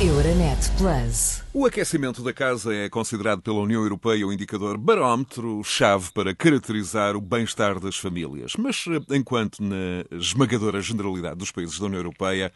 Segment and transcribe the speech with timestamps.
[0.00, 1.44] Euronet Plus.
[1.52, 7.20] O aquecimento da casa é considerado pela União Europeia o indicador barómetro-chave para caracterizar o
[7.20, 8.54] bem-estar das famílias.
[8.58, 12.52] Mas enquanto na esmagadora generalidade dos países da União Europeia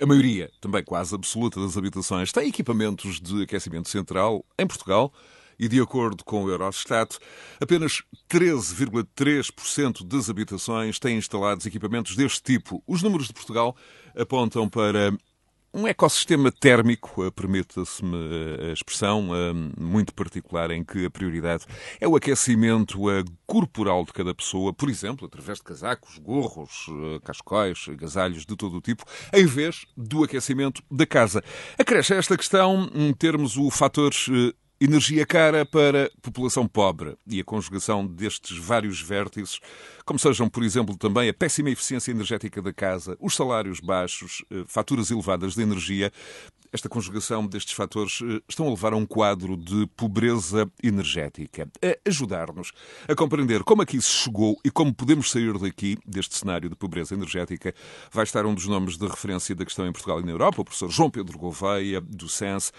[0.00, 5.12] a maioria, também quase absoluta, das habitações tem equipamentos de aquecimento central, em Portugal,
[5.58, 7.18] e de acordo com o Eurostat,
[7.60, 12.80] apenas 13,3% das habitações têm instalados equipamentos deste tipo.
[12.86, 13.76] Os números de Portugal
[14.16, 15.12] apontam para
[15.72, 21.66] um ecossistema térmico, eh, permita-se-me eh, a expressão, eh, muito particular, em que a prioridade
[22.00, 22.98] é o aquecimento
[23.46, 26.86] corporal de cada pessoa, por exemplo, através de casacos, gorros,
[27.24, 31.42] cascóis, agasalhos de todo o tipo, em vez do aquecimento da casa.
[31.78, 34.12] Acresce a esta questão termos o fator
[34.80, 39.58] Energia cara para população pobre e a conjugação destes vários vértices,
[40.08, 44.64] como sejam, por exemplo, também a péssima eficiência energética da casa, os salários baixos, eh,
[44.66, 46.10] faturas elevadas de energia,
[46.72, 52.08] esta conjugação destes fatores eh, estão a levar a um quadro de pobreza energética, a
[52.08, 52.72] ajudar-nos
[53.08, 57.14] a compreender como aqui se chegou e como podemos sair daqui, deste cenário de pobreza
[57.14, 57.74] energética,
[58.12, 60.64] vai estar um dos nomes de referência da questão em Portugal e na Europa, o
[60.64, 62.72] professor João Pedro Gouveia, do SENS,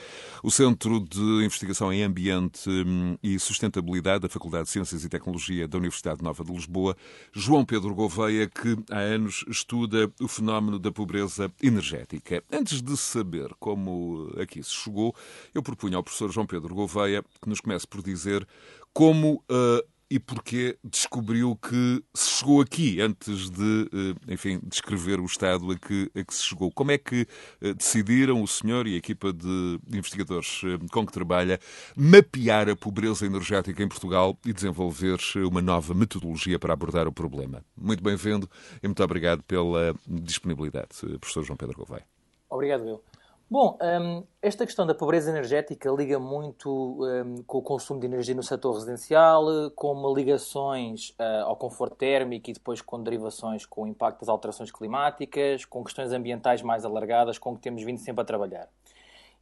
[0.43, 5.67] o Centro de Investigação em Ambiente hum, e Sustentabilidade da Faculdade de Ciências e Tecnologia
[5.67, 6.95] da Universidade Nova de Lisboa,
[7.31, 12.43] João Pedro Gouveia, que há anos estuda o fenómeno da pobreza energética.
[12.51, 15.15] Antes de saber como aqui se chegou,
[15.53, 18.47] eu propunho ao professor João Pedro Gouveia que nos comece por dizer
[18.93, 25.25] como uh, e porquê descobriu que se chegou aqui antes de, uh, enfim, descrever o
[25.25, 26.71] estado a que, a que se chegou.
[26.71, 27.27] Como é que
[27.61, 31.59] uh, decidiram o senhor e a equipa de investigadores com que trabalha
[31.95, 37.63] mapear a pobreza energética em Portugal e desenvolver uma nova metodologia para abordar o problema?
[37.77, 38.49] Muito bem-vindo
[38.81, 42.05] e muito obrigado pela disponibilidade, professor João Pedro Gouveia.
[42.49, 43.03] Obrigado, eu.
[43.51, 46.69] Bom, um, esta questão da pobreza energética liga muito
[47.03, 49.43] um, com o consumo de energia no setor residencial,
[49.75, 54.71] com ligações uh, ao conforto térmico e depois com derivações com o impacto das alterações
[54.71, 58.69] climáticas, com questões ambientais mais alargadas com que temos vindo sempre a trabalhar.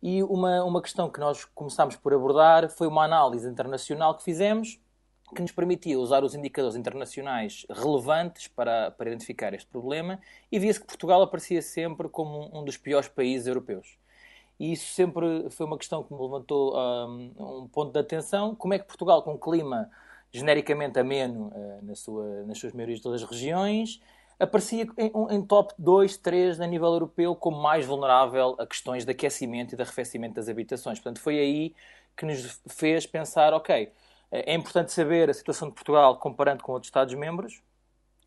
[0.01, 4.79] E uma, uma questão que nós começámos por abordar foi uma análise internacional que fizemos
[5.35, 10.19] que nos permitia usar os indicadores internacionais relevantes para, para identificar este problema
[10.51, 13.97] e via-se que Portugal aparecia sempre como um, dos piores países europeus.
[14.59, 18.55] E isso sempre foi uma questão que me levantou um, um ponto de atenção.
[18.55, 19.89] Como é que Portugal, com um clima
[20.31, 24.01] genericamente ameno uh, na sua, nas suas maiorias de todas as regiões,
[24.39, 29.11] aparecia em, em, top 2, 3 a nível europeu como mais vulnerável a questões de
[29.11, 30.99] aquecimento e de arrefecimento das habitações.
[30.99, 31.75] Portanto, foi aí
[32.15, 33.91] que nos fez pensar, ok,
[34.31, 37.61] é importante saber a situação de Portugal comparando com outros Estados-membros.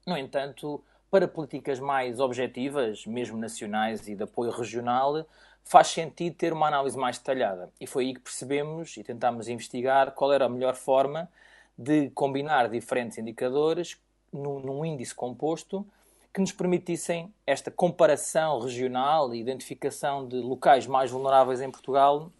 [0.06, 5.26] No entanto, para políticas mais objetivas, mesmo nacionais e de apoio regional,
[5.64, 7.70] faz sentido ter uma análise mais detalhada.
[7.80, 11.28] E foi aí que percebemos e tentámos investigar qual era a melhor forma
[11.76, 13.98] de combinar diferentes indicadores
[14.32, 15.86] num, num índice composto
[16.32, 22.30] que nos permitissem esta comparação regional e identificação de locais mais vulneráveis em Portugal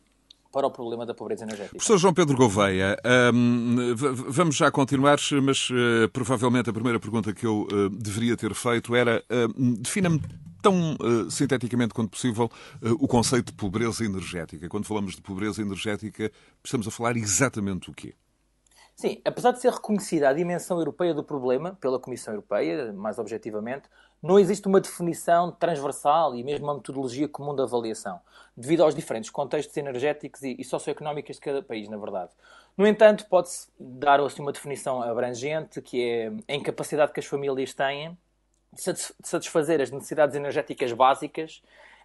[0.53, 1.77] para o problema da pobreza energética.
[1.77, 2.97] Professor João Pedro Gouveia,
[3.33, 3.95] um,
[4.29, 8.95] vamos já continuar, mas uh, provavelmente a primeira pergunta que eu uh, deveria ter feito
[8.95, 10.21] era: uh, defina-me
[10.61, 12.51] tão uh, sinteticamente quanto possível
[12.83, 14.69] uh, o conceito de pobreza energética.
[14.69, 16.31] Quando falamos de pobreza energética,
[16.63, 18.15] estamos a falar exatamente o quê?
[18.95, 23.89] Sim, apesar de ser reconhecida a dimensão europeia do problema pela Comissão Europeia, mais objetivamente,
[24.23, 28.21] não existe uma definição transversal e mesmo uma metodologia comum de avaliação,
[28.57, 32.31] devido aos diferentes contextos energéticos e, socioeconómicos de cada país, na verdade.
[32.77, 37.75] No entanto, pode-se dar assim, uma definição abrangente, que é a incapacidade que as famílias
[37.75, 38.17] têm
[38.73, 38.81] de
[39.25, 41.63] satisfazer as necessidades energéticas básicas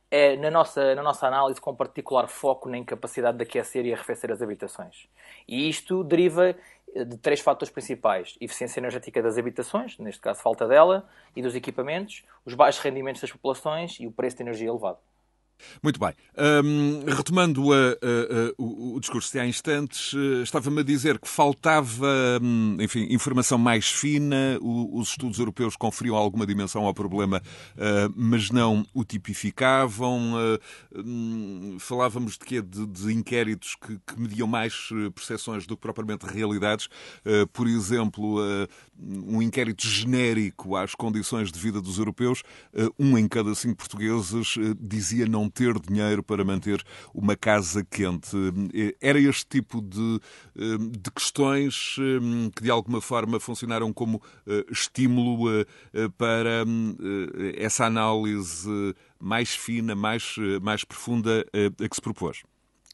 [0.10, 4.32] é, na, nossa, na nossa análise, com particular foco na incapacidade de aquecer e arrefecer
[4.32, 5.08] as habitações.
[5.48, 6.56] E isto deriva
[7.04, 12.24] de três fatores principais: eficiência energética das habitações, neste caso falta dela, e dos equipamentos,
[12.46, 15.00] os baixos rendimentos das populações e o preço de energia elevado.
[15.82, 16.14] Muito bem.
[16.38, 21.20] Um, retomando a, a, a, o, o, discurso de há instantes, uh, estava-me a dizer
[21.20, 22.08] que faltava,
[22.42, 27.42] um, enfim, informação mais fina, o, os estudos europeus conferiam alguma dimensão ao problema,
[27.76, 30.34] uh, mas não o tipificavam.
[30.34, 30.60] Uh,
[31.06, 32.62] um, falávamos de quê?
[32.62, 36.88] De, de inquéritos que, que, mediam mais percepções do que propriamente realidades.
[37.54, 38.40] por exemplo,
[38.98, 42.44] um inquérito genérico às condições de vida dos europeus,
[42.98, 46.84] um em cada cinco portugueses dizia não não ter dinheiro para manter
[47.14, 48.36] uma casa quente.
[49.02, 50.20] Era este tipo de,
[50.56, 51.96] de questões
[52.56, 54.22] que, de alguma forma, funcionaram como
[54.70, 55.66] estímulo
[56.18, 56.66] para
[57.58, 58.70] essa análise
[59.20, 62.44] mais fina, mais, mais profunda a que se propôs.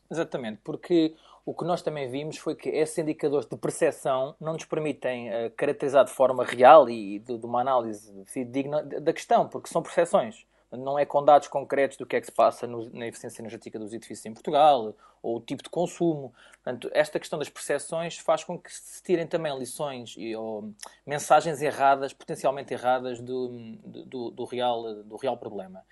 [0.09, 1.15] Exatamente, porque
[1.45, 5.49] o que nós também vimos foi que esses indicadores de percepção não nos permitem uh,
[5.57, 8.13] caracterizar de forma real e de, de uma análise
[8.47, 10.45] digna da questão, porque são percepções.
[10.71, 13.77] Não é com dados concretos do que é que se passa no, na eficiência energética
[13.77, 16.33] dos edifícios em Portugal ou o tipo de consumo.
[16.63, 20.73] Portanto, esta questão das percepções faz com que se tirem também lições e, ou
[21.05, 23.49] mensagens erradas, potencialmente erradas, do,
[23.83, 25.83] do, do, real, do real problema.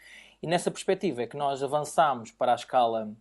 [0.42, 3.12] E nessa perspectiva é que nós avançamos para a escala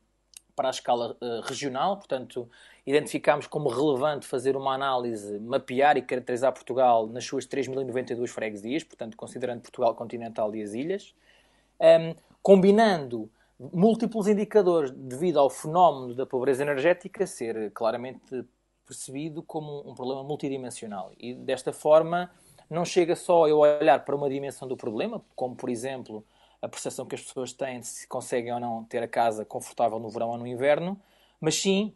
[0.55, 2.51] para a escala uh, regional, portanto,
[2.85, 9.17] identificámos como relevante fazer uma análise, mapear e caracterizar Portugal nas suas 3.092 freguesias, portanto,
[9.17, 11.15] considerando Portugal continental e as ilhas,
[11.81, 18.45] um, combinando múltiplos indicadores devido ao fenómeno da pobreza energética ser claramente
[18.87, 21.13] percebido como um problema multidimensional.
[21.19, 22.31] E desta forma,
[22.71, 26.25] não chega só eu olhar para uma dimensão do problema, como por exemplo
[26.63, 29.99] a percepção que as pessoas têm de se conseguem ou não ter a casa confortável
[29.99, 31.01] no verão ou no inverno,
[31.41, 31.95] mas sim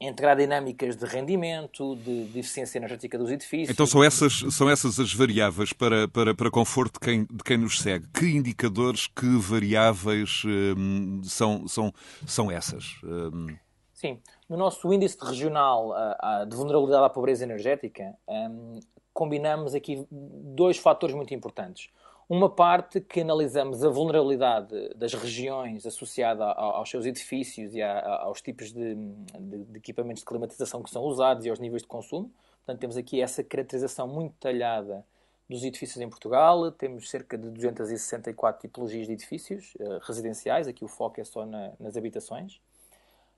[0.00, 3.70] integrar dinâmicas de rendimento, de, de, eficiência energética dos edifícios.
[3.70, 7.56] Então são essas, são essas as variáveis para, para, para conforto de quem, de quem
[7.56, 8.06] nos segue.
[8.08, 11.92] Que indicadores, que variáveis hum, são, são,
[12.26, 12.96] são essas?
[13.04, 13.46] Hum...
[13.92, 18.80] Sim, no nosso índice regional uh, de vulnerabilidade à pobreza energética, um,
[19.14, 21.88] combinamos aqui dois fatores muito importantes.
[22.28, 28.72] Uma parte que analisamos a vulnerabilidade das regiões associada aos seus edifícios e aos tipos
[28.72, 32.32] de, de, equipamentos de climatização que são usados e aos níveis de consumo.
[32.64, 35.04] Portanto, temos aqui essa caracterização muito detalhada
[35.50, 36.72] dos edifícios em Portugal.
[36.72, 40.66] Temos cerca de 264 tipologias de edifícios uh, residenciais.
[40.66, 42.58] Aqui o foco é só na, nas habitações.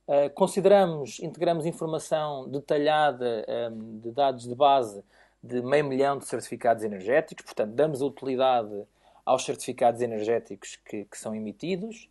[0.07, 5.03] Uh, consideramos, integramos informação detalhada um, de dados de base
[5.47, 8.85] de meio milhão de certificados energéticos, portanto, damos utilidade
[9.25, 12.09] aos certificados energéticos que, que são emitidos,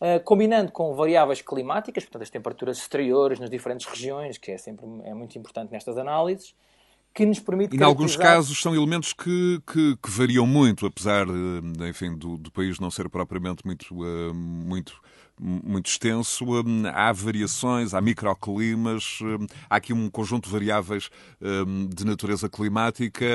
[0.00, 4.86] uh, combinando com variáveis climáticas, portanto, as temperaturas exteriores nas diferentes regiões, que é sempre
[5.04, 6.54] é muito importante nestas análises,
[7.14, 7.76] que nos permite.
[7.76, 11.26] E, em alguns casos, são elementos que, que, que variam muito, apesar
[11.88, 15.00] enfim, do, do, país não ser propriamente muito, uh, muito
[15.42, 21.10] muito extenso, hum, há variações, há microclimas, hum, há aqui um conjunto de variáveis
[21.40, 23.26] hum, de natureza climática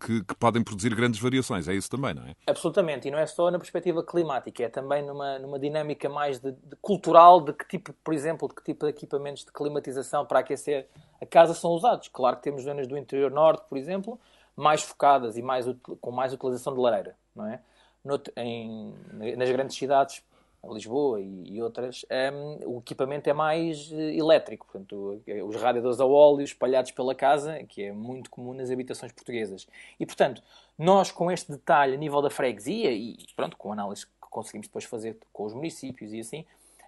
[0.00, 1.68] que, que, podem produzir grandes variações.
[1.68, 2.34] É isso também, não é?
[2.46, 6.52] Absolutamente, e não é só na perspectiva climática, é também numa, numa dinâmica mais de,
[6.52, 10.38] de cultural de que tipo, por exemplo, de que tipo de equipamentos de climatização para
[10.38, 10.86] aquecer
[11.20, 12.08] a casa são usados.
[12.08, 14.18] Claro que temos zonas do interior norte, por exemplo,
[14.56, 15.66] mais focadas e mais,
[16.00, 17.60] com mais utilização de lareira, não é?
[18.04, 18.92] No, em,
[19.36, 20.24] nas grandes cidades
[20.70, 24.66] Lisboa e, e outras, um, o equipamento é mais uh, elétrico.
[24.66, 29.12] Portanto, é, os radiadores a óleo espalhados pela casa, que é muito comum nas habitações
[29.12, 29.66] portuguesas.
[29.98, 30.42] E, portanto,
[30.78, 34.68] nós com este detalhe a nível da freguesia e, pronto, com a análise que conseguimos
[34.68, 36.46] depois fazer com os municípios e assim,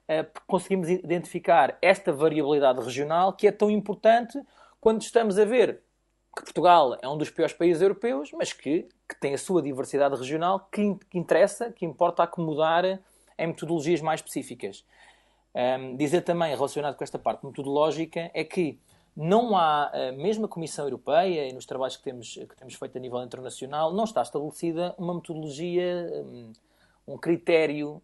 [0.09, 4.41] uh, conseguimos identificar esta variabilidade regional que é tão importante
[4.81, 5.81] quando estamos a ver
[6.37, 10.17] que Portugal é um dos piores países europeus, mas que, que tem a sua diversidade
[10.17, 13.01] regional que, que interessa, que importa acomodar
[13.39, 14.85] em metodologias mais específicas.
[15.55, 18.79] Um, dizer também, relacionado com esta parte metodológica, é que
[19.17, 23.01] não há, mesmo a Comissão Europeia e nos trabalhos que temos, que temos feito a
[23.01, 26.11] nível internacional, não está estabelecida uma metodologia,
[27.07, 28.03] um critério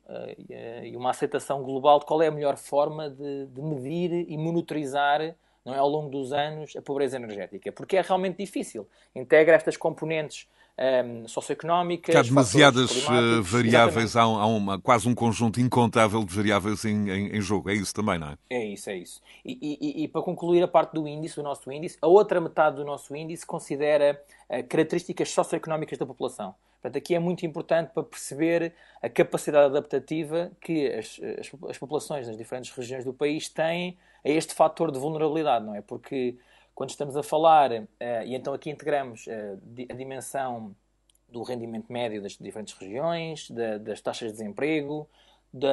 [0.84, 5.34] e uma aceitação global de qual é a melhor forma de, de medir e monitorizar
[5.64, 8.88] não é, ao longo dos anos a pobreza energética, porque é realmente difícil.
[9.14, 10.48] Integra estas componentes
[10.80, 12.16] um, socioeconómicas.
[12.16, 17.36] Há demasiadas eh, variáveis, há, há uma, quase um conjunto incontável de variáveis em, em,
[17.36, 17.68] em, jogo.
[17.68, 18.38] É isso também, não é?
[18.48, 19.20] É isso, é isso.
[19.44, 22.76] E, e, e, para concluir a parte do índice, do nosso índice, a outra metade
[22.76, 26.54] do nosso índice considera uh, características socioeconómicas da população.
[26.80, 28.72] Portanto, aqui é muito importante para perceber
[29.02, 34.30] a capacidade adaptativa que as, as, as populações nas diferentes regiões do país têm a
[34.30, 35.82] este fator de vulnerabilidade, não é?
[35.82, 36.36] Porque
[36.80, 37.86] quando estamos a falar, uh,
[38.24, 39.60] e então aqui integramos uh,
[39.90, 40.74] a dimensão
[41.28, 45.06] do rendimento médio das diferentes regiões, da, das taxas de desemprego,
[45.52, 45.68] de,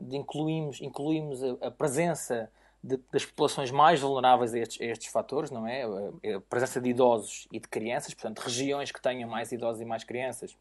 [0.00, 2.48] de incluímos, incluímos a, a presença
[2.80, 5.82] de, das populações mais vulneráveis a estes, a estes, fatores, não é?
[5.82, 9.84] A, a presença de idosos e de crianças, portanto, regiões que tenham mais idosos e
[9.84, 10.56] mais crianças,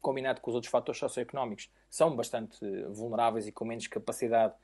[0.00, 4.54] combinado com os outros fatores socioeconómicos, são bastante vulneráveis e com menos capacidade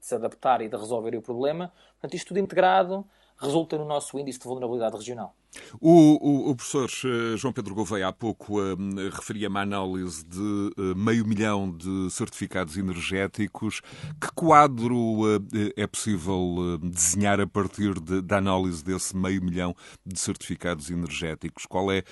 [0.00, 1.72] de se adaptar e de resolver o problema.
[1.92, 3.06] Portanto, isto tudo integrado
[3.42, 5.34] resulta no nosso índice de vulnerabilidade regional.
[5.80, 8.76] O, o, o, professor eh, João Pedro Gouveia há pouco uh,
[9.12, 13.82] referia uma análise de uh, meio milhão de certificados energéticos.
[14.18, 15.44] Que quadro uh,
[15.76, 21.66] é possível desenhar a partir de, da análise desse meio milhão de certificados energéticos?
[21.66, 22.02] Qual é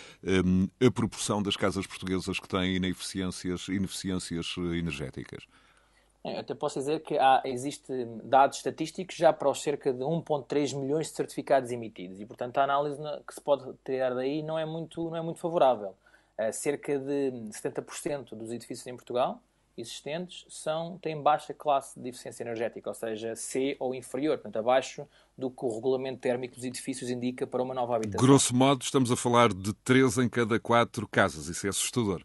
[0.44, 5.44] um, a proporção das casas portuguesas que têm ineficiências, ineficiências energéticas?
[6.24, 10.78] Eu até posso dizer que há, existe dados estatísticos já para os cerca de 1.3
[10.78, 14.66] milhões de certificados emitidos e, portanto, a análise que se pode tirar daí não é
[14.66, 15.94] muito, não é muito favorável.
[16.38, 19.40] Uh, cerca de 70% dos edifícios em Portugal
[19.80, 25.06] existentes são, têm baixa classe de eficiência energética, ou seja, C ou inferior, portanto, abaixo
[25.38, 28.26] do que o regulamento térmico dos edifícios indica para uma nova habitação.
[28.26, 32.22] Grosso modo, estamos a falar de 3 em cada 4 casas, isso é assustador.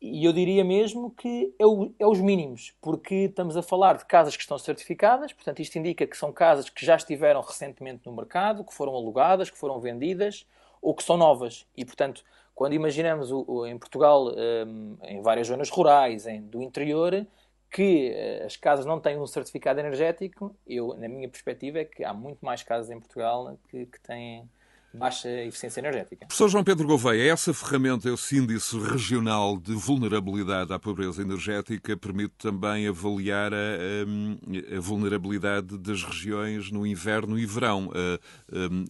[0.00, 4.04] E eu diria mesmo que é, o, é, os mínimos, porque estamos a falar de
[4.04, 8.12] casas que estão certificadas, portanto, isto indica que são casas que já estiveram recentemente no
[8.12, 10.46] mercado, que foram alugadas, que foram vendidas
[10.82, 11.66] ou que são novas.
[11.74, 12.22] E, portanto,
[12.54, 17.26] quando imaginamos o, o, em Portugal, um, em várias zonas rurais, em, do interior,
[17.70, 22.04] que uh, as casas não têm um certificado energético, eu, na minha perspectiva, é que
[22.04, 24.48] há muito mais casas em Portugal que, que têm
[24.96, 26.26] baixa eficiência energética.
[26.26, 32.34] Professor João Pedro Gouveia, essa ferramenta, esse índice regional de vulnerabilidade à pobreza energética, permite
[32.38, 37.90] também avaliar a, a, a vulnerabilidade das regiões no inverno e verão.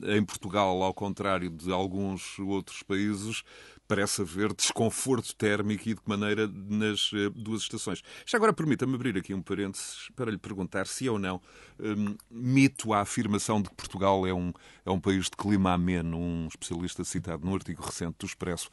[0.06, 3.42] Em Portugal, ao contrário de alguns outros países,
[3.86, 8.02] parece haver desconforto térmico e de que maneira nas uh, duas estações.
[8.24, 11.40] Já agora permita-me abrir aqui um parênteses para lhe perguntar se é ou não
[11.78, 14.52] um, mito a afirmação de que Portugal é um,
[14.84, 16.18] é um país de clima ameno.
[16.18, 18.70] Um especialista citado no artigo recente do Expresso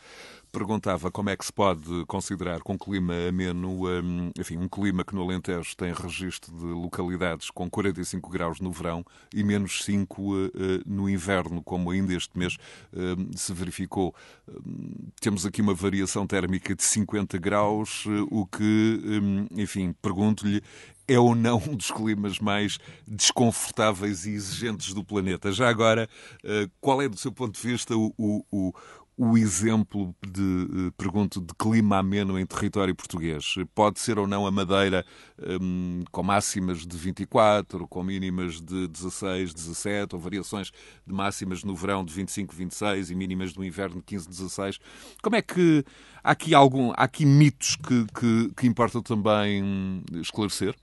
[0.54, 5.16] perguntava como é que se pode considerar com clima ameno, um, enfim, um clima que
[5.16, 10.46] no Alentejo tem registro de localidades com 45 graus no verão e menos 5 uh,
[10.46, 10.52] uh,
[10.86, 12.56] no inverno, como ainda este mês
[12.94, 14.14] uh, se verificou.
[15.20, 20.62] temos aqui uma variação térmica de 50 graus, o que, um, enfim, pergunto-lhe,
[21.08, 25.52] é ou não um dos climas mais desconfortáveis e exigentes do planeta.
[25.52, 26.08] Já agora,
[26.80, 28.74] qual é, do seu ponto de vista, o, o,
[29.18, 33.56] o exemplo de, eh, pergunto, de clima ameno em território português?
[33.76, 35.06] Pode ser ou não a Madeira
[35.62, 40.72] um, com máximas de 24, com mínimas de 16, 17, ou variações
[41.06, 44.80] de máximas no verão de 25, 26 e mínimas no inverno de 15, 16?
[45.22, 45.84] Como é que
[46.24, 50.76] há aqui algum, há aqui mitos que, que, que importa também esclarecer?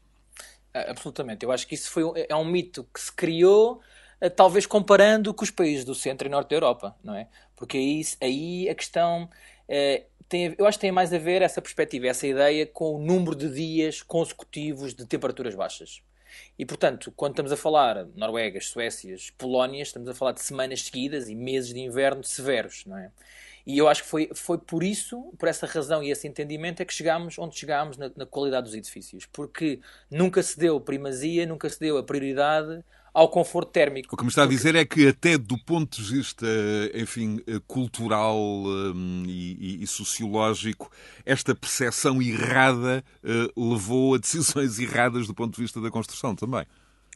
[0.72, 1.44] Absolutamente.
[1.44, 3.80] Eu acho que isso foi, é um mito que se criou
[4.20, 7.26] eh, talvez comparando com os países do centro e norte da Europa, não é?
[7.61, 9.29] Porque aí, aí a questão
[9.69, 12.99] é, tem, eu acho que tem mais a ver essa perspectiva, essa ideia com o
[12.99, 16.02] número de dias consecutivos de temperaturas baixas.
[16.59, 21.29] E, portanto, quando estamos a falar Noruegas, Suécias, Polónias, estamos a falar de semanas seguidas
[21.29, 23.11] e meses de inverno severos, não é?
[23.67, 26.87] E eu acho que foi, foi por isso, por essa razão e esse entendimento, é
[26.87, 29.26] que chegámos onde chegámos na, na qualidade dos edifícios.
[29.26, 34.14] Porque nunca se deu primazia, nunca se deu a prioridade ao conforto térmico.
[34.14, 36.47] O que me está a dizer é que até do ponto de vista,
[36.95, 40.90] enfim, cultural um, e, e, sociológico,
[41.25, 46.67] esta percepção errada uh, levou a decisões erradas do ponto de vista da construção também.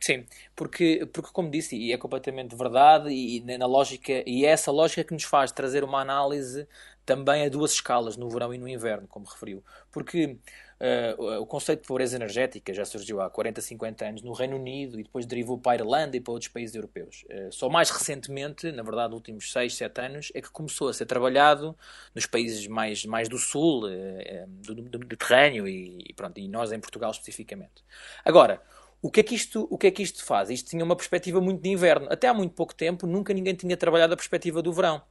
[0.00, 4.50] Sim, porque, porque como disse, e é completamente verdade, e, e na lógica, e é
[4.50, 6.68] essa lógica que nos faz trazer uma análise
[7.06, 9.62] também a duas escalas, no verão e no inverno, como referiu.
[9.90, 10.36] Porque
[10.80, 14.98] Uh, o conceito de pobreza energética já surgiu há 40, 50 anos no Reino Unido
[14.98, 17.24] e depois derivou para a Irlanda e para outros países europeus.
[17.30, 20.92] Uh, só mais recentemente, na verdade, nos últimos 6, 7 anos, é que começou a
[20.92, 21.76] ser trabalhado
[22.14, 26.80] nos países mais, mais do sul, uh, do, do Mediterrâneo e, pronto, e nós em
[26.80, 27.84] Portugal especificamente.
[28.24, 28.60] Agora,
[29.00, 30.48] o que, é que isto, o que é que isto faz?
[30.50, 32.06] Isto tinha uma perspectiva muito de inverno.
[32.10, 35.02] Até há muito pouco tempo, nunca ninguém tinha trabalhado a perspectiva do verão.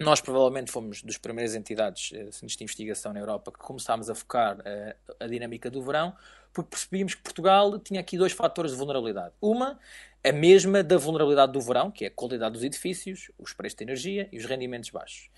[0.00, 4.58] Nós provavelmente fomos das primeiras entidades eh, de investigação na Europa que começámos a focar
[4.58, 6.14] uh, a dinâmica do verão,
[6.52, 9.34] porque percebíamos que Portugal tinha aqui dois fatores de vulnerabilidade.
[9.40, 9.78] Uma,
[10.24, 13.84] a mesma da vulnerabilidade do verão, que é a qualidade dos edifícios, os preços de
[13.84, 15.30] energia e os rendimentos baixos.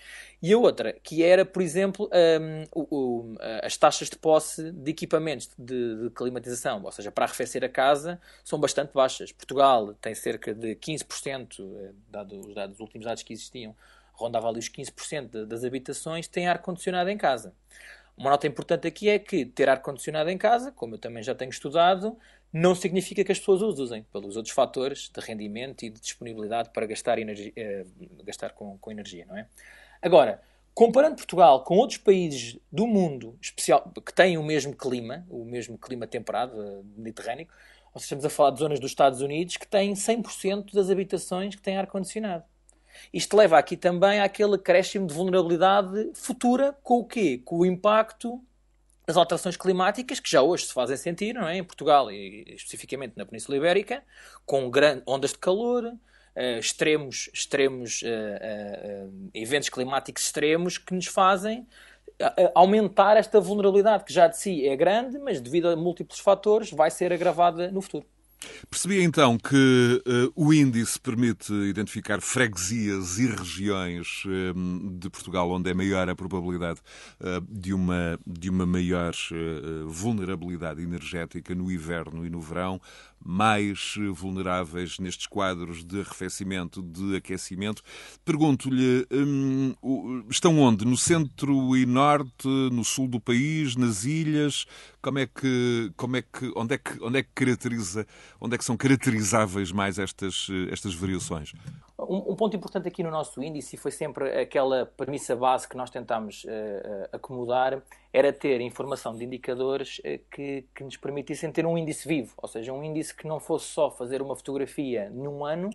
[0.42, 4.90] E a outra, que era, por exemplo, um, o, o, as taxas de posse de
[4.90, 9.32] equipamentos de, de, climatização, ou seja, para arrefecer a casa, são bastante baixas.
[9.32, 13.74] Portugal tem cerca de 15%, eh, dado os dados, os últimos dados que existiam,
[14.14, 17.54] rondava ali os 15% das habitações, têm ar-condicionado em casa.
[18.16, 21.50] Uma nota importante aqui é que ter ar-condicionado em casa, como eu também já tenho
[21.50, 22.16] estudado,
[22.52, 26.70] não significa que as pessoas os usem, pelos outros fatores de rendimento e de disponibilidade
[26.70, 27.84] para gastar, energia, eh,
[28.22, 29.48] gastar com, com energia, não é?
[30.00, 30.40] Agora,
[30.72, 35.76] comparando Portugal com outros países do mundo especial, que têm o mesmo clima, o mesmo
[35.76, 37.48] clima temperado, uh, mediterrâneo,
[37.92, 41.56] Ou seja, estamos a falar de zonas dos Estados Unidos que têm 100% das habitações
[41.56, 42.44] que têm ar-condicionado.
[43.12, 47.40] Isto leva aqui também àquele acréscimo de vulnerabilidade futura com o quê?
[47.44, 48.42] Com o impacto
[49.06, 51.58] das alterações climáticas que já hoje se fazem sentir, não é?
[51.58, 54.02] Em Portugal e especificamente na Península Ibérica,
[54.46, 54.70] com
[55.06, 61.66] ondas de calor, uh, extremos, extremos uh, uh, eventos climáticos extremos que nos fazem
[62.54, 66.88] aumentar esta vulnerabilidade que já de si é grande, mas devido a múltiplos fatores vai
[66.88, 68.06] ser agravada no futuro.
[68.70, 75.70] Percebi então que uh, o índice permite identificar freguesias e regiões uh, de Portugal onde
[75.70, 76.80] é maior a probabilidade
[77.20, 79.12] uh, de, uma, de uma maior
[79.86, 82.80] vulnerabilidade energética no inverno e no verão,
[83.24, 87.82] mais vulneráveis nestes quadros de arrefecimento, de aquecimento.
[88.24, 89.74] Pergunto-lhe, um,
[90.28, 90.84] estão onde?
[90.84, 94.66] No centro e norte, no sul do país, nas ilhas?
[95.00, 98.06] Como é que, como é que, onde é que, onde é que caracteriza,
[98.40, 101.52] onde é que são caracterizáveis mais estas, estas variações?
[101.96, 105.76] Um, um, ponto importante aqui no nosso índice, e foi sempre aquela premissa base que
[105.76, 107.80] nós tentámos uh, acomodar,
[108.12, 112.48] era ter informação de indicadores uh, que, que nos permitissem ter um índice vivo, ou
[112.48, 115.70] seja, um índice que não fosse só fazer uma fotografia num ano,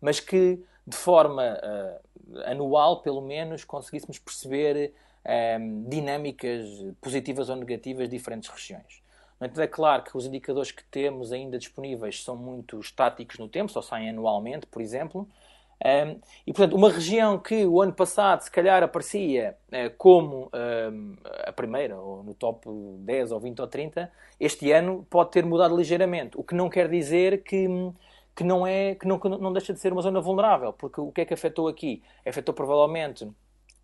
[0.00, 4.94] mas que de forma uh, anual, pelo menos, conseguíssemos perceber
[5.86, 6.64] dinâmicas
[6.98, 9.02] positivas ou negativas de diferentes regiões.
[9.36, 13.70] Entanto, é claro que os indicadores que temos ainda disponíveis são muito estáticos no tempo,
[13.70, 15.28] só saem anualmente, por exemplo,
[15.82, 20.50] um, e, portanto, uma região que o ano passado se calhar aparecia uh, como
[21.46, 22.68] a primeira, ou no top
[23.00, 26.38] 10 ou 20 ou 30, este ano pode ter mudado ligeiramente.
[26.38, 27.66] O que não quer dizer que,
[28.36, 31.10] que, não, é, que não, que não deixa de ser uma zona vulnerável, porque o
[31.10, 32.02] que é que afetou aqui?
[32.26, 33.26] Afetou provavelmente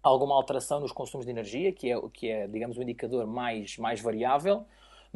[0.02, 4.00] alguma alteração nos consumos de energia, que é, que é digamos, o indicador mais, mais
[4.00, 4.66] variável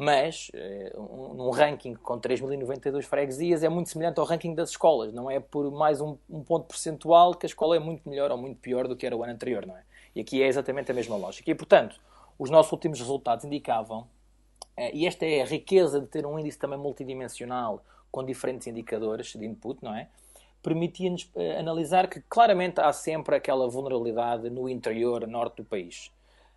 [0.01, 0.51] mas
[0.97, 5.39] um, num ranking com 3.092 freguesias é muito semelhante ao ranking das escolas, não é
[5.39, 8.89] por mais um, um, ponto percentual que a escola é muito melhor ou muito pior
[8.89, 9.83] do que era o ano anterior, não é?
[10.17, 11.51] E aqui é exatamente a mesma lógica.
[11.51, 12.01] E, portanto,
[12.39, 16.59] os nossos últimos resultados indicavam, uh, e esta é a riqueza de ter um índice
[16.59, 20.09] também multidimensional com diferentes indicadores de input, não é?
[20.63, 26.11] Permitia-nos uh, analisar que claramente há sempre aquela vulnerabilidade no interior norte do país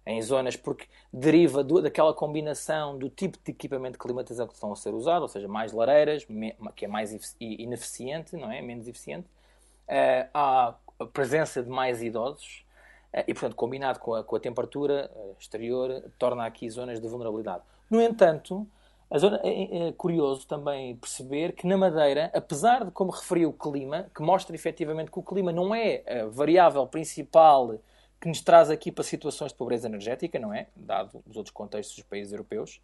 [0.06, 4.72] em zonas, porque deriva do, daquela combinação do tipo de equipamento de climatização que estão
[4.72, 8.62] a ser usado, ou seja, mais lareiras, me, que é mais ineficiente, não é?
[8.62, 9.28] Menos eficiente.
[9.88, 12.66] Uh, há a presença de mais idosos
[13.14, 17.08] uh, e, portanto, combinado com a, com a temperatura uh, exterior, torna aqui zonas de
[17.08, 17.64] vulnerabilidade.
[17.90, 18.68] No entanto,
[19.18, 24.08] zona, é, é, curioso também perceber que na Madeira, apesar de, como referi, o clima,
[24.14, 27.80] que mostra efetivamente que o clima não é a variável principal
[28.24, 30.68] que nos traz aqui para situações de pobreza energética, não é?
[30.78, 32.80] Dado os outros contextos dos países europeus.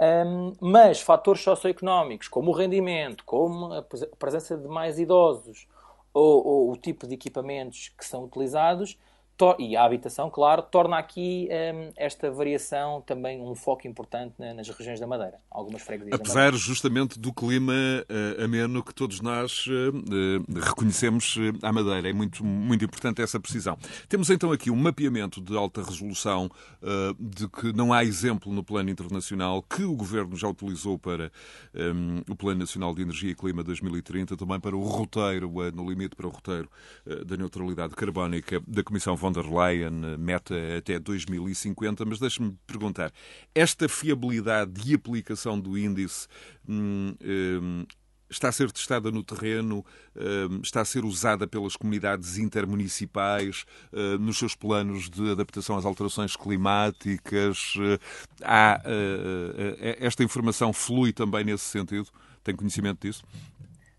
[0.00, 3.82] Um, mas fatores socioeconómicos, como o rendimento, como a
[4.18, 5.68] presença de mais idosos
[6.12, 8.98] ou, ou o tipo de equipamentos que são utilizados,
[9.58, 14.68] e a habitação, claro, torna aqui um, esta variação também um foco importante na, nas
[14.68, 20.60] regiões da Madeira, algumas freguesias Apesar justamente do clima uh, ameno que todos nós uh,
[20.60, 22.08] reconhecemos à Madeira.
[22.08, 23.76] É muito, muito importante essa precisão.
[24.08, 26.48] Temos então aqui um mapeamento de alta resolução
[26.80, 31.32] uh, de que não há exemplo no plano internacional que o Governo já utilizou para
[31.74, 36.14] um, o Plano Nacional de Energia e Clima 2030, também para o roteiro, no limite
[36.14, 36.68] para o roteiro
[37.26, 43.12] da neutralidade carbónica da Comissão von der Leyen meta até 2050, mas deixe-me perguntar,
[43.54, 46.26] esta fiabilidade de aplicação do índice
[46.68, 47.86] hum, hum,
[48.28, 49.84] está a ser testada no terreno,
[50.16, 55.84] hum, está a ser usada pelas comunidades intermunicipais hum, nos seus planos de adaptação às
[55.84, 57.74] alterações climáticas.
[58.42, 58.82] Há,
[60.00, 62.08] esta informação flui também nesse sentido?
[62.42, 63.22] Tem conhecimento disso?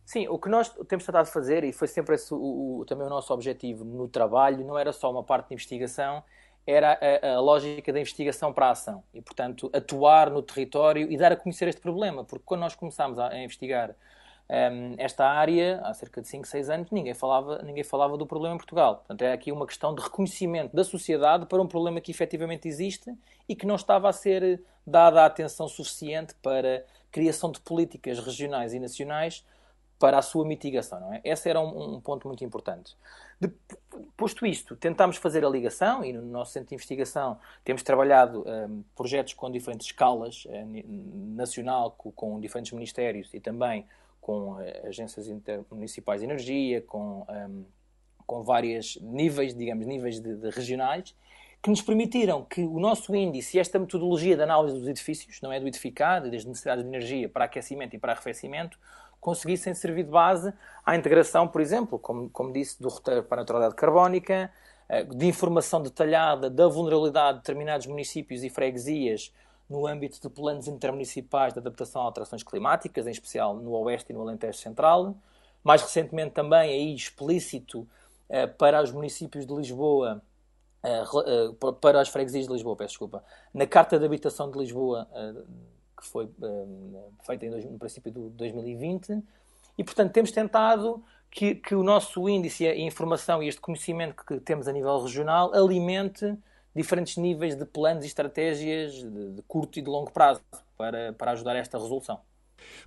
[0.05, 3.09] Sim, o que nós temos tentado fazer, e foi sempre esse o, o, também o
[3.09, 6.23] nosso objetivo no trabalho, não era só uma parte de investigação,
[6.65, 9.03] era a, a, lógica da investigação para a ação.
[9.13, 12.23] E, portanto, atuar no território e dar a conhecer este problema.
[12.23, 13.95] Porque quando nós começámos a, a investigar
[14.49, 18.55] um, esta área, há cerca de 5, 6 anos, ninguém falava, ninguém falava do problema
[18.55, 18.97] em Portugal.
[18.97, 23.13] Portanto, é aqui uma questão de reconhecimento da sociedade para um problema que efetivamente existe
[23.47, 28.73] e que não estava a ser dada a atenção suficiente para criação de políticas regionais
[28.73, 29.45] e nacionais
[29.99, 30.99] para a sua mitigação.
[30.99, 31.21] Não é?
[31.23, 32.95] Esse era um, um ponto muito importante.
[33.39, 33.51] De,
[34.15, 38.83] posto isto, tentámos fazer a ligação e no nosso centro de investigação temos trabalhado um,
[38.95, 43.85] projetos com diferentes escalas, um, nacional, com, com, diferentes ministérios e também
[44.21, 45.27] com uh, agências
[45.69, 47.65] municipais de energia, com, um,
[48.25, 51.15] com vários níveis, digamos, níveis de, de regionais,
[51.61, 55.61] que nos permitiram que o nosso índice esta metodologia de análise dos edifícios, não é
[55.61, 58.77] do edificado, das necessidades de energia para aquecimento e para arrefecimento,
[59.23, 60.53] conseguissem servir de base
[60.85, 64.51] à integração, por exemplo, como, como disse, do roteiro para a neutralidade carbónica,
[64.89, 69.33] eh, de informação detalhada da vulnerabilidade de determinados municípios e freguesias
[69.69, 74.13] no âmbito de planos intermunicipais de adaptação a alterações climáticas, em especial no Oeste e
[74.13, 75.15] no Alentejo Central.
[75.63, 77.87] Mais recentemente também aí explícito
[78.27, 80.21] eh, para os municípios de Lisboa,
[80.83, 81.01] eh,
[81.79, 85.07] para as freguesias de Lisboa, peço desculpa, na Carta de Habitação de Lisboa,
[86.03, 86.29] que foi
[87.25, 89.23] feita no princípio de 2020,
[89.77, 94.39] e portanto temos tentado que, que, o nosso índice, a informação e este conhecimento que
[94.39, 96.37] temos a nível regional alimente
[96.75, 100.41] diferentes níveis de planos e estratégias de, de curto e de longo prazo
[100.77, 102.19] para, para ajudar a esta resolução.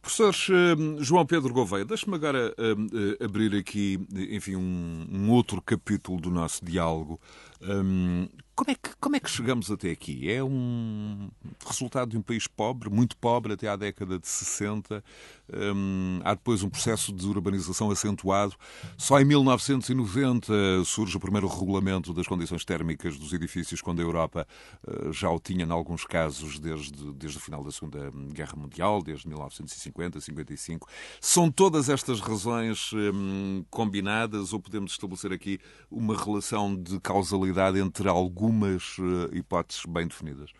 [0.00, 3.98] Professor uh, João Pedro Gouveia, deixe-me agora uh, abrir aqui,
[4.30, 7.20] enfim, um, um, outro capítulo do nosso diálogo.
[7.60, 10.32] Um, como é, que, como é que chegamos até aqui?
[10.32, 11.28] É um
[11.66, 15.04] resultado de um país pobre, muito pobre até à década de 60.
[15.52, 18.56] Um, há depois um processo de urbanização acentuado.
[18.96, 20.54] Só em 1990
[20.86, 24.48] surge o primeiro regulamento das condições térmicas dos edifícios, quando a Europa
[24.88, 29.02] uh, já o tinha, em alguns casos, desde, desde o final da Segunda Guerra Mundial,
[29.02, 30.88] desde 1950, 55.
[31.20, 38.08] São todas estas razões um, combinadas ou podemos estabelecer aqui uma relação de causalidade entre
[38.08, 40.50] alguns algumas eh, hipóteses bem definidas.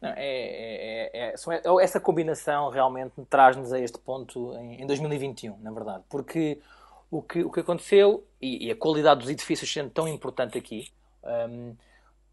[0.00, 5.58] Não, é, é, é, é, essa combinação realmente traz-nos a este ponto em, em, 2021,
[5.58, 6.58] na verdade, porque
[7.10, 10.90] o que, o que aconteceu, e, e a qualidade dos edifícios sendo tão importante aqui,
[11.22, 11.74] um,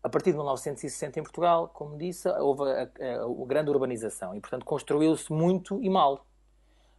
[0.01, 4.39] a partir de 1960 em Portugal, como disse, houve a, a, a grande urbanização e,
[4.39, 6.25] portanto, construiu-se muito e mal.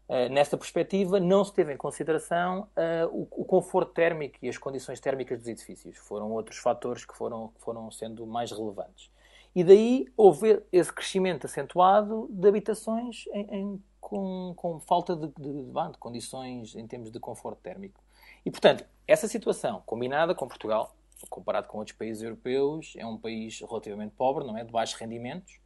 [0.09, 4.57] Uh, nesta perspectiva, não se teve em consideração uh, o, o, conforto térmico e as
[4.57, 5.99] condições térmicas dos edifícios.
[5.99, 9.11] Foram outros fatores que foram, que foram sendo mais relevantes.
[9.55, 15.65] E daí houve esse crescimento acentuado de habitações em, em, com, com, falta de, de,
[15.65, 18.01] de, condições em termos de conforto térmico.
[18.47, 20.95] E, portanto, essa situação, combinada com Portugal,
[21.29, 24.65] comparado com outros países europeus, é um país relativamente pobre, não é?
[24.65, 25.59] De baixos rendimentos,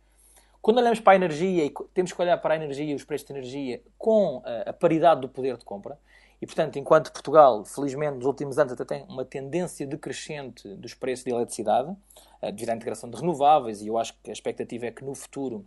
[0.62, 3.26] quando olhamos para a energia, e temos que olhar para a energia e os preços
[3.26, 5.98] de energia com a, paridade do poder de compra,
[6.40, 11.24] e, portanto, enquanto Portugal, felizmente, nos últimos anos até tem uma tendência decrescente dos preços
[11.24, 11.94] de eletricidade,
[12.40, 15.14] eh, devido à integração de renováveis, e eu acho que a expectativa é que no
[15.14, 15.64] futuro,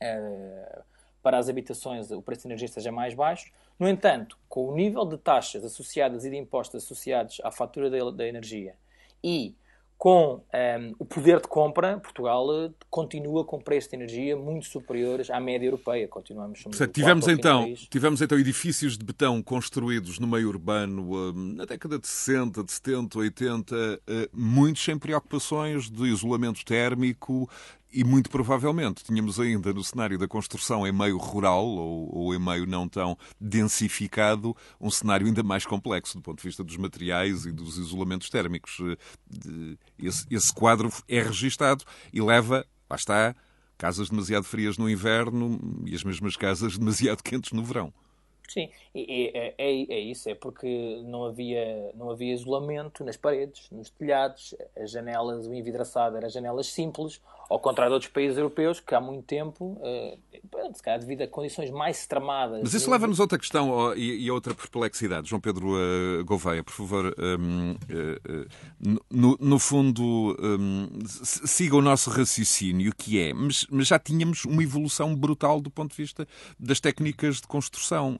[0.00, 0.82] eh,
[1.22, 3.52] para as habitações, o preço de energia seja mais baixo.
[3.78, 8.26] No entanto, com o nível de taxas associadas e de impostos associados à fatura da
[8.26, 8.74] energia
[9.22, 9.54] e
[9.98, 14.66] com um, ehm, o poder de compra, Portugal eh, continua com preços de energia muito
[14.66, 16.06] superiores à média europeia.
[16.06, 21.64] Continuamos Portanto, tivemos então, tivemos então edifícios de betão construídos no meio urbano um, na
[21.64, 24.00] década de 60, de 70, 80, uh,
[24.32, 27.48] muitos sem preocupações de isolamento térmico
[27.96, 32.38] e muito provavelmente tínhamos ainda no cenário da construção em meio rural ou, ou, em
[32.38, 37.46] meio não tão densificado um cenário ainda mais complexo do ponto de vista dos materiais
[37.46, 38.76] e dos isolamentos térmicos.
[39.98, 43.34] Esse, esse quadro é registado e leva, lá está,
[43.78, 47.94] casas demasiado frias no inverno e as mesmas casas demasiado quentes no verão.
[48.46, 53.90] Sim, é, é, é, isso, é porque não havia, não havia isolamento nas paredes, nos
[53.90, 58.94] telhados, as janelas, o envidraçado eram janelas simples, ao contrário de outros países europeus que
[58.94, 62.60] há muito tempo, uh, se calhar devido a condições mais extremadas.
[62.62, 65.28] Mas isso leva-nos a outra questão e, a outra perplexidade.
[65.28, 72.92] João Pedro uh, Gouveia, por favor, um, uh, no, fundo, um, siga o nosso raciocínio,
[72.94, 76.26] que é, mas, já tínhamos uma evolução brutal do ponto de vista
[76.58, 78.18] das técnicas de construção.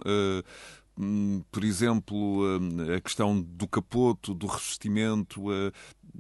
[0.98, 2.42] Hum, por exemplo,
[2.96, 5.42] a questão do capoto, do revestimento,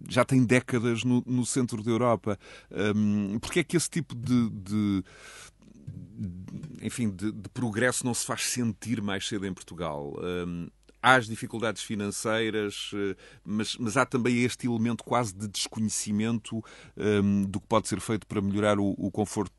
[0.08, 2.38] já tem décadas no, no centro da Europa.
[2.70, 5.04] Um, porque é que esse tipo de, de
[6.82, 10.14] enfim, de, de, progresso não se faz sentir mais cedo em Portugal?
[10.18, 10.68] Um,
[11.06, 13.14] há as dificuldades financeiras, eh,
[13.44, 16.60] mas, mas há também este elemento quase de desconhecimento
[16.96, 19.52] um, do que pode ser feito para melhorar o, o conforto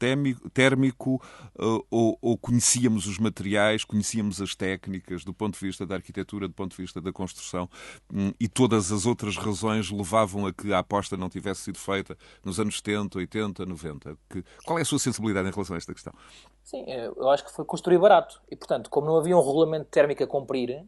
[0.53, 1.23] térmico,
[1.57, 6.49] uh, ou, ou, conhecíamos os materiais, conhecíamos as técnicas do ponto de vista da arquitetura,
[6.49, 7.69] do ponto de vista da construção,
[8.13, 12.17] um, e todas as outras razões levavam a que a aposta não tivesse sido feita
[12.43, 14.17] nos anos 70, 80, 90.
[14.29, 16.13] Que, qual é a sua sensibilidade em relação a esta questão?
[16.61, 18.41] Sim, eu acho que foi construir barato.
[18.51, 20.83] E, portanto, como não havia um regulamento térmico a cumprir,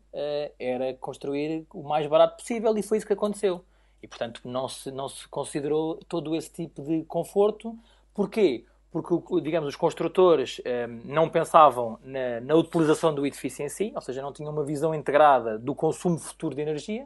[0.57, 3.63] era construir o mais barato possível e foi isso que aconteceu.
[4.01, 7.77] E, portanto, não se, não se considerou todo esse tipo de conforto.
[8.13, 8.65] Porquê?
[8.91, 14.01] Porque, digamos, os construtores eh, não pensavam na, na utilização do edifício em si, ou
[14.01, 17.05] seja, não tinham uma visão integrada do consumo futuro de energia,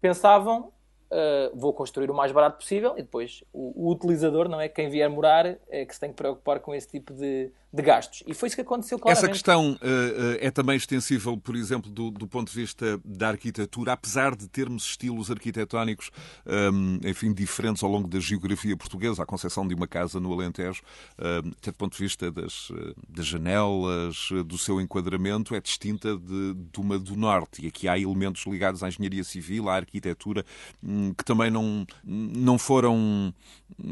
[0.00, 0.72] pensavam
[1.10, 4.68] uh, vou construir o mais barato possível e depois o, o, utilizador, não é?
[4.68, 8.22] Quem vier morar é que se tem que preocupar com esse tipo de, de gastos.
[8.26, 9.24] E foi isso que aconteceu claramente.
[9.24, 13.92] Essa questão uh, é também extensível, por exemplo, do, do, ponto de vista da arquitetura,
[13.92, 16.10] apesar de termos estilos arquitetónicos,
[16.46, 20.82] um, enfim, diferentes ao longo da geografia portuguesa, a concepção de uma casa no Alentejo,
[21.18, 22.70] um, até do ponto de vista das,
[23.08, 27.64] das janelas, do seu enquadramento, é distinta de, de uma do Norte.
[27.64, 30.44] E aqui há elementos ligados à engenharia civil, à arquitetura,
[30.82, 33.32] um, que também não, não foram,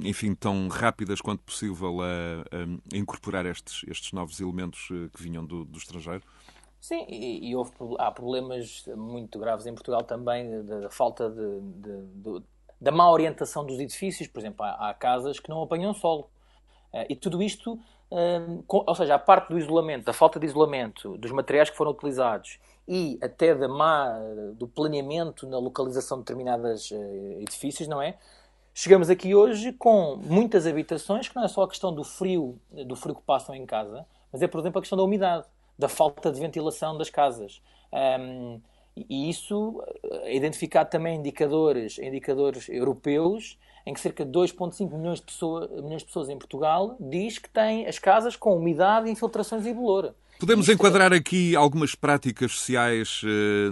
[0.03, 5.23] enfim, tão rápidas quanto possível a, a incorporar este estes, estes novos elementos eh, que
[5.23, 6.23] vinham do, do estrangeiro?
[6.81, 12.07] Sim, e, e houve, há problemas muito graves em Portugal também da falta de, de,
[12.15, 12.43] de,
[12.81, 14.29] da má orientação dos edifícios.
[14.29, 16.31] Por exemplo, há, há casas que não apanham solo.
[16.93, 17.79] Uh, e tudo isto,
[18.67, 21.91] com, ou seja, a parte do isolamento, da falta de isolamento, dos materiais que foram
[21.91, 24.19] utilizados e até da má,
[24.55, 28.17] do planeamento na localização de determinados uh, edifícios, não é?
[28.73, 32.97] Chegamos aqui hoje com muitas habitações que não é só a questão do frio, do
[32.97, 35.47] frio que passam em casa, mas é, por exemplo, a questão da umidade,
[35.79, 37.61] da falta de ventilação das casas.
[37.93, 38.61] Um,
[38.97, 39.83] e isso
[40.23, 46.03] é identificado também indicadores, indicadores europeus, em que cerca de 2,5 milhões, de pessoa, milhões
[46.03, 50.15] de pessoas em Portugal diz que têm as casas com umidade, infiltrações e bolor.
[50.39, 53.71] Podemos enquadrar aqui algumas práticas sociais, eh,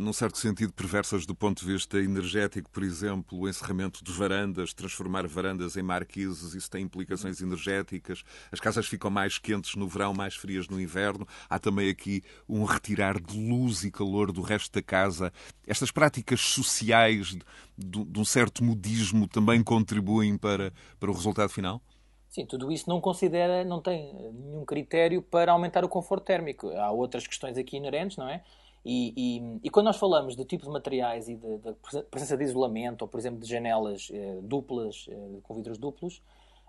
[0.00, 4.72] num certo sentido, perversas do ponto de vista energético, por exemplo, o encerramento de varandas,
[4.72, 8.22] transformar varandas em marquises, isso tem implicações energéticas.
[8.50, 11.28] As casas ficam mais quentes no verão, mais frias no inverno.
[11.50, 15.30] Há também aqui um retirar de luz e calor do resto da casa.
[15.66, 17.36] Estas práticas sociais
[17.76, 21.82] de, de um certo modismo também contribuem para, para o resultado final?
[22.30, 26.70] Sim, tudo isso não considera, não tem nenhum critério para aumentar o conforto térmico.
[26.70, 28.42] Há outras questões aqui inerentes, não é?
[28.84, 33.02] E, e, e quando nós falamos de tipo de materiais e da presença de isolamento,
[33.02, 36.22] ou por exemplo de janelas eh, duplas, eh, com vidros duplos,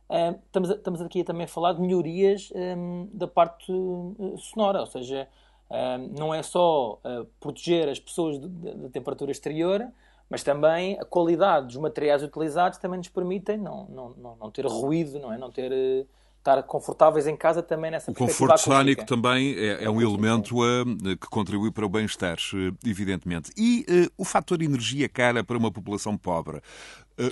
[0.09, 2.75] eh, estamos, estamos aqui também a falar de melhorias eh,
[3.13, 5.27] da parte eh, sonora, ou seja,
[5.69, 6.99] eh, não é só
[7.39, 9.87] proteger as pessoas da temperatura exterior,
[10.29, 14.65] mas também a qualidade dos materiais utilizados também nos permitem não, não, não, não ter
[14.65, 15.37] ruído, não é?
[15.37, 16.05] Não ter eh,
[16.41, 21.17] estar confortáveis em casa também nessa O conforto sónico também é, é um elemento uh,
[21.17, 23.51] que contribui para o bem-estar, uh, evidentemente.
[23.55, 26.61] E uh, o fator energia cara para uma população pobre.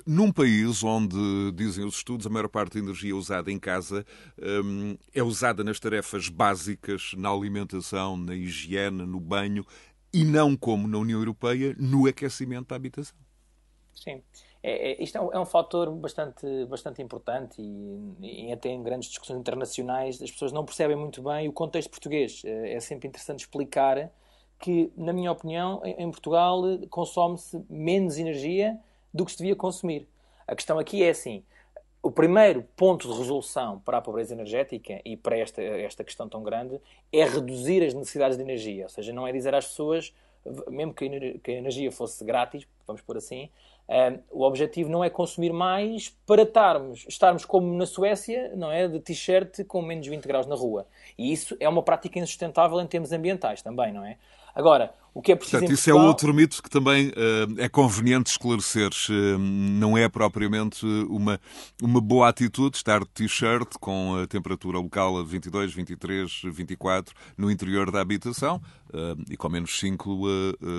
[0.05, 1.17] Num país onde,
[1.55, 4.05] dizem os estudos, a maior parte da energia usada em casa
[4.63, 9.65] um, é usada nas tarefas básicas, na alimentação, na higiene, no banho,
[10.13, 13.17] e não como na União Europeia no aquecimento da habitação.
[13.95, 14.21] Sim.
[14.61, 18.83] É, é, isto é um, é um, fator bastante, bastante importante e, e, até em
[18.83, 22.41] grandes discussões internacionais as pessoas não percebem muito bem o contexto português.
[22.43, 24.11] É, é sempre interessante explicar
[24.59, 28.77] que, na minha opinião, em, em Portugal consome-se menos energia
[29.13, 30.07] do que se devia consumir.
[30.45, 31.43] A questão aqui é assim,
[32.01, 36.43] o primeiro ponto de resolução para a pobreza energética e para esta, esta questão tão
[36.43, 36.79] grande
[37.11, 38.83] é reduzir as necessidades de energia.
[38.83, 40.13] Ou seja, não é dizer às pessoas,
[40.69, 43.49] mesmo que a energia fosse grátis, vamos por assim,
[44.31, 48.87] o objetivo não é consumir mais para estarmos, estarmos como na Suécia, não é?
[48.87, 50.85] De t-shirt com menos 20 graus na rua.
[51.17, 54.17] E isso é uma prática insustentável em termos ambientais também, não é?
[54.53, 56.07] Agora, o que é preciso Portanto, isso é Portugal...
[56.07, 57.11] outro mito que também uh,
[57.57, 58.89] é conveniente esclarecer.
[59.09, 61.39] Uh, não é propriamente uma,
[61.81, 67.49] uma boa atitude estar de t-shirt com a temperatura local a 22, 23, 24 no
[67.49, 70.17] interior da habitação uh, e com menos 5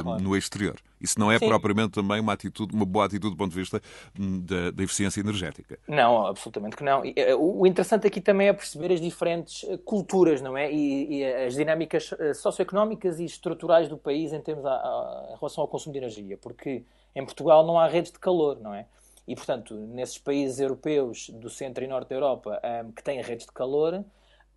[0.03, 0.23] claro.
[0.23, 0.77] no exterior.
[1.01, 1.49] Isso não é Sim.
[1.49, 3.81] propriamente também uma atitude, uma boa atitude do ponto de vista
[4.19, 5.79] hum, da, da eficiência energética.
[5.88, 7.03] Não, absolutamente que não.
[7.05, 10.71] Eh, o interessante aqui também é perceber as diferentes eh, culturas, não é?
[10.71, 15.37] E, e as dinâmicas eh, socioeconómicas e estruturais do país em, termos a, a, em
[15.37, 18.87] relação ao consumo de energia, porque em Portugal não há redes de calor, não é?
[19.26, 23.46] E, portanto, nesses países europeus do centro e norte da Europa um, que têm redes
[23.46, 24.04] de calor,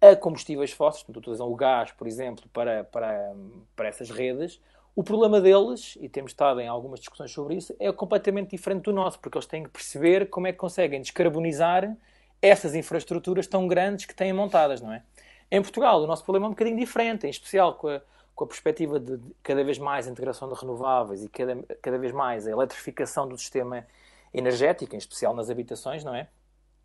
[0.02, 3.36] a combustíveis fósseis, portanto, utilizam o gás, por exemplo, para, para,
[3.76, 4.60] para essas redes,
[4.96, 8.94] o problema deles, e temos estado em algumas discussões sobre isso, é completamente diferente do
[8.94, 11.96] nosso, porque eles têm que perceber como é que conseguem descarbonizar
[12.42, 15.04] essas infraestruturas tão grandes que têm montadas, não é?
[15.50, 18.02] Em Portugal, o nosso problema é um bocadinho diferente, em especial com a,
[18.36, 22.12] com a perspectiva de cada vez mais a integração de renováveis e cada, cada vez
[22.12, 23.86] mais a eletrificação do sistema
[24.34, 26.28] energético, em especial nas habitações, não é?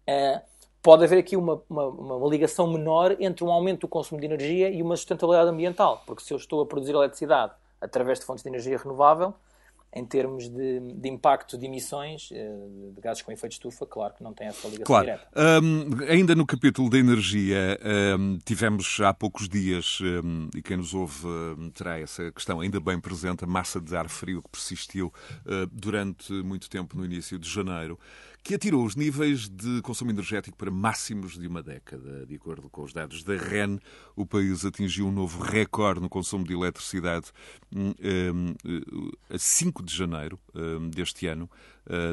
[0.09, 0.41] Uh,
[0.83, 4.71] pode haver aqui uma, uma, uma, ligação menor entre um aumento do consumo de energia
[4.71, 8.49] e uma sustentabilidade ambiental, porque se eu estou a produzir eletricidade através de fontes de
[8.49, 9.35] energia renovável,
[9.99, 14.15] em termos de, de impacto de emissões uh, de gases com efeito de estufa, claro
[14.15, 15.07] que não tem essa ligação claro.
[15.07, 15.29] direta.
[15.37, 17.79] Um, ainda no capítulo da energia,
[18.19, 21.27] um, tivemos há poucos dias, um, e quem nos ouve
[21.75, 25.13] terá essa questão ainda bem presente, a massa de ar frio que persistiu
[25.47, 27.99] uh, durante muito tempo no início de janeiro
[28.49, 32.25] que atirou os níveis de consumo energético para máximos de uma década.
[32.25, 33.79] De acordo com os dados da REN,
[34.17, 37.27] o país atingiu um novo recorde no consumo de eletricidade
[37.77, 41.51] um, um, a 5 de janeiro um, deste ano,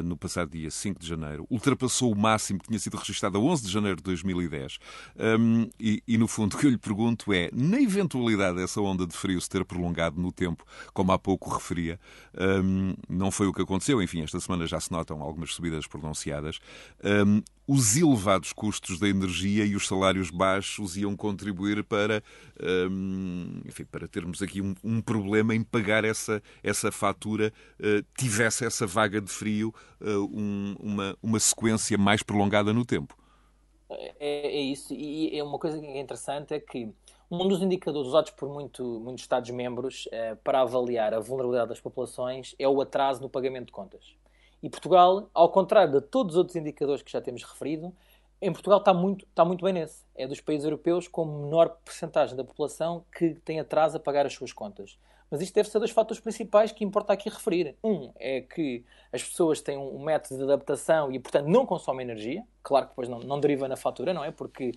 [0.04, 1.46] no passado dia 5 de janeiro.
[1.50, 4.78] Ultrapassou o máximo que tinha sido registrado a 11 de janeiro de 2010.
[5.78, 9.16] E, e, no fundo, o que eu lhe pergunto é, na eventualidade dessa onda de
[9.16, 11.98] frio se ter prolongado no tempo, como há pouco referia,
[13.08, 14.02] não foi o que aconteceu.
[14.02, 16.58] Enfim, esta semana já se notam algumas subidas pronunciadas
[17.04, 22.22] um, os elevados custos da energia e os salários baixos iam contribuir para,
[22.90, 28.64] um, enfim, para termos aqui um, um, problema em pagar essa, essa fatura, uh, tivesse
[28.64, 33.16] essa vaga de frio uh, uma, uma sequência mais prolongada no tempo.
[33.88, 36.92] É, é, isso, e é uma coisa que é interessante é que
[37.30, 42.54] um dos indicadores usados por muito, muitos Estados-membros eh, para avaliar a vulnerabilidade das populações
[42.58, 44.15] é o atraso no pagamento de contas.
[44.66, 47.94] E Portugal, ao contrário de todos os outros indicadores que já temos referido,
[48.42, 50.04] em Portugal está muito, está muito bem nesse.
[50.12, 54.32] É dos países europeus com menor percentagem da população que tem atraso a pagar as
[54.32, 54.98] suas contas.
[55.30, 57.76] Mas isto deve ser dos fatores principais que importa aqui referir.
[57.82, 62.44] Um é que as pessoas têm um método de adaptação e, portanto, não consomem energia.
[62.60, 64.32] Claro que depois não, não deriva na fatura, não é?
[64.32, 64.72] Porque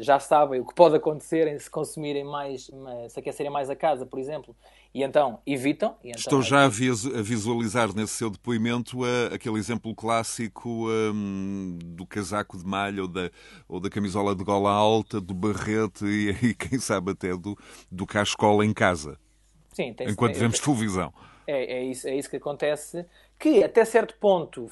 [0.00, 2.70] já sabem o que pode acontecer em se consumirem mais,
[3.08, 4.54] se aquecerem mais a casa, por exemplo,
[4.92, 5.96] e então evitam.
[6.02, 12.04] E então, Estou já a visualizar nesse seu depoimento uh, aquele exemplo clássico um, do
[12.04, 13.30] casaco de malha ou da,
[13.68, 17.56] ou da camisola de gola alta, do barrete e, e quem sabe até do,
[17.90, 19.16] do cascola em casa.
[19.72, 21.12] Sim, tem Enquanto vemos televisão.
[21.50, 23.04] É, é, isso, é isso que acontece.
[23.38, 24.70] Que até certo ponto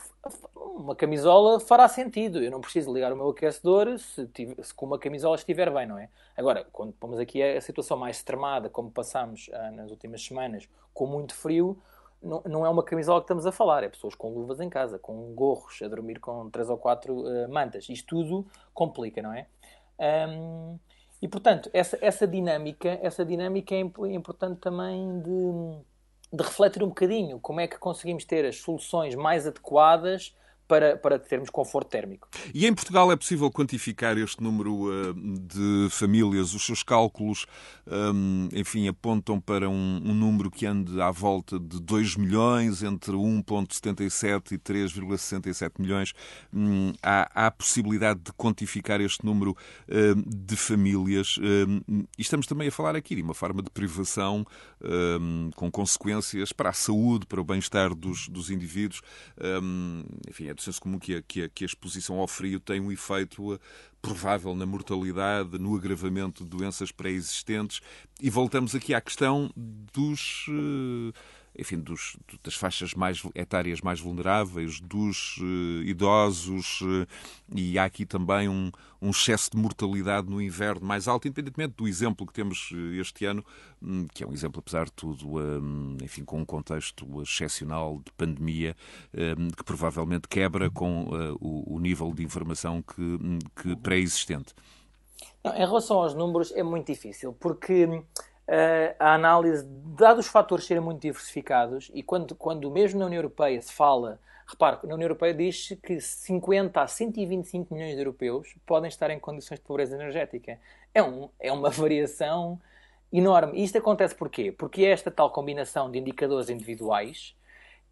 [0.55, 2.43] uma camisola fará sentido.
[2.43, 4.29] Eu não preciso ligar o meu aquecedor se,
[4.63, 6.09] se com uma camisola estiver bem, não é?
[6.37, 11.07] Agora, quando pomos aqui a, situação mais extremada, como passamos ah, nas últimas semanas, com
[11.07, 11.77] muito frio,
[12.23, 14.99] não, não, é uma camisola que estamos a falar, é pessoas com luvas em casa,
[14.99, 17.89] com gorros, a dormir com três ou quatro uh, mantas.
[17.89, 19.47] Isto tudo complica, não é?
[20.29, 20.79] Um,
[21.21, 25.81] e portanto, essa, essa dinâmica, essa dinâmica é importante também de
[26.33, 30.35] de refletir um bocadinho como é que conseguimos ter as soluções mais adequadas
[30.69, 32.29] para, para termos conforto térmico.
[32.55, 36.55] E em Portugal é possível quantificar este número uh, de famílias?
[36.55, 37.47] Os seus cálculos,
[37.87, 43.13] um, enfim, apontam para um, um, número que ande à volta de 2 milhões, entre
[43.13, 46.13] 1,77 e 3,67 milhões.
[46.53, 49.57] Um, há, há possibilidade de quantificar este número
[49.89, 51.39] uh, de famílias.
[52.19, 54.45] e estamos também a falar aqui de uma forma de privação
[55.57, 59.01] com consequências para a saúde, para o bem-estar dos, dos indivíduos.
[60.29, 62.81] enfim, é do senso comum que a, que a, que a exposição ao frio tem
[62.81, 63.61] um efeito uh,
[64.03, 67.81] provável na mortalidade, no agravamento de doenças pré-existentes.
[68.21, 70.47] E voltamos aqui à questão dos.
[70.49, 71.13] Uh,
[71.59, 77.07] enfim, dos, das faixas mais etárias mais vulneráveis, dos uh, idosos, uh,
[77.55, 78.71] e há aqui também um,
[79.03, 83.25] um, excesso de mortalidade no inverno mais alto, independentemente do exemplo que temos uh, este
[83.25, 83.45] ano,
[83.83, 85.39] um, que é um exemplo, apesar de tudo,
[86.03, 88.77] enfim, com um contexto excepcional de pandemia,
[89.57, 91.05] que provavelmente quebra com
[91.41, 94.55] o, o, nível de informação que, hum, que pré-existente.
[95.45, 97.87] Em relação aos números, é muito difícil, porque
[98.49, 103.19] uh, a análise, dados os fatores serem muito diversificados, e quando, quando mesmo na União
[103.19, 108.55] Europeia se fala, repare, na União Europeia diz-se que 50 a 125 milhões de europeus
[108.67, 110.59] podem estar em condições de pobreza energética.
[110.95, 112.59] É, um, é uma variação
[113.13, 113.59] enorme.
[113.59, 114.51] E isto acontece porquê?
[114.51, 117.37] Porque é esta tal combinação de indicadores individuais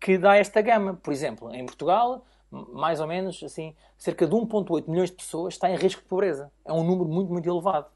[0.01, 0.95] que dá esta gama.
[0.95, 5.71] Por exemplo, em Portugal, mais ou menos assim, cerca de 1,8 milhões de pessoas está
[5.71, 6.51] em risco de pobreza.
[6.65, 7.87] É um número muito, muito elevado.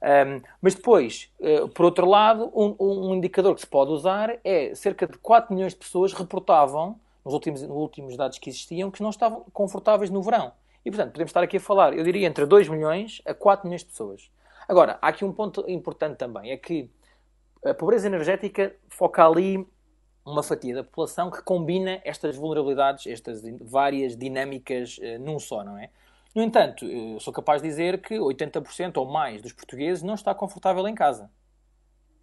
[0.00, 4.74] Um, mas depois, uh, por outro lado, um, um, indicador que se pode usar é
[4.74, 9.02] cerca de 4 milhões de pessoas reportavam, nos últimos, nos últimos dados que existiam, que
[9.02, 10.52] não estavam confortáveis no verão.
[10.84, 13.82] E, portanto, podemos estar aqui a falar, eu diria, entre 2 milhões a 4 milhões
[13.82, 14.30] de pessoas.
[14.68, 16.88] Agora, há aqui um ponto importante também, é que
[17.64, 19.66] a pobreza energética foca ali
[20.24, 25.76] uma fatia da população que combina estas vulnerabilidades, estas várias dinâmicas uh, num só, não
[25.76, 25.90] é?
[26.38, 30.32] No entanto, eu sou capaz de dizer que 80% ou mais dos portugueses não está
[30.32, 31.28] confortável em casa.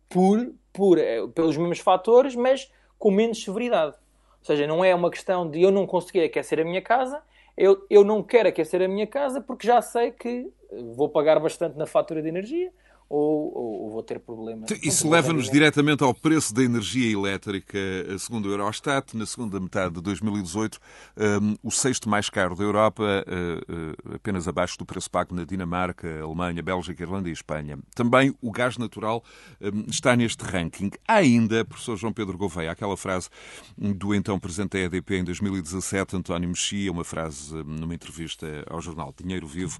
[0.08, 3.98] Por, por, eh, pelos mesmos fatores, mas com menos severidade.
[4.40, 7.22] Ou seja, não é uma questão de eu não conseguir aquecer a minha casa,
[7.58, 11.38] eu, eu não quero aquecer a minha casa porque já sei que eh, vou pagar
[11.42, 12.72] bastante na fatura de energia,
[13.10, 14.70] ou, ou, ou vou ter problemas.
[14.82, 17.78] Isso leva-nos diretamente ao preço da energia elétrica,
[18.20, 20.80] segundo o Eurostat, na segunda metade de 2018,
[21.18, 25.44] um, o sexto mais caro da Europa, uh, uh, apenas abaixo do preço pago na
[25.44, 27.78] Dinamarca, Alemanha, Bélgica, Irlanda e Espanha.
[27.94, 29.24] Também o gás natural
[29.62, 30.92] um, está neste ranking.
[31.08, 33.30] Há ainda, professor João Pedro Gouveia, aquela frase
[33.78, 39.14] do então presidente da EDP em 2017, António Mexia, uma frase numa entrevista ao jornal
[39.18, 39.80] Dinheiro Vivo,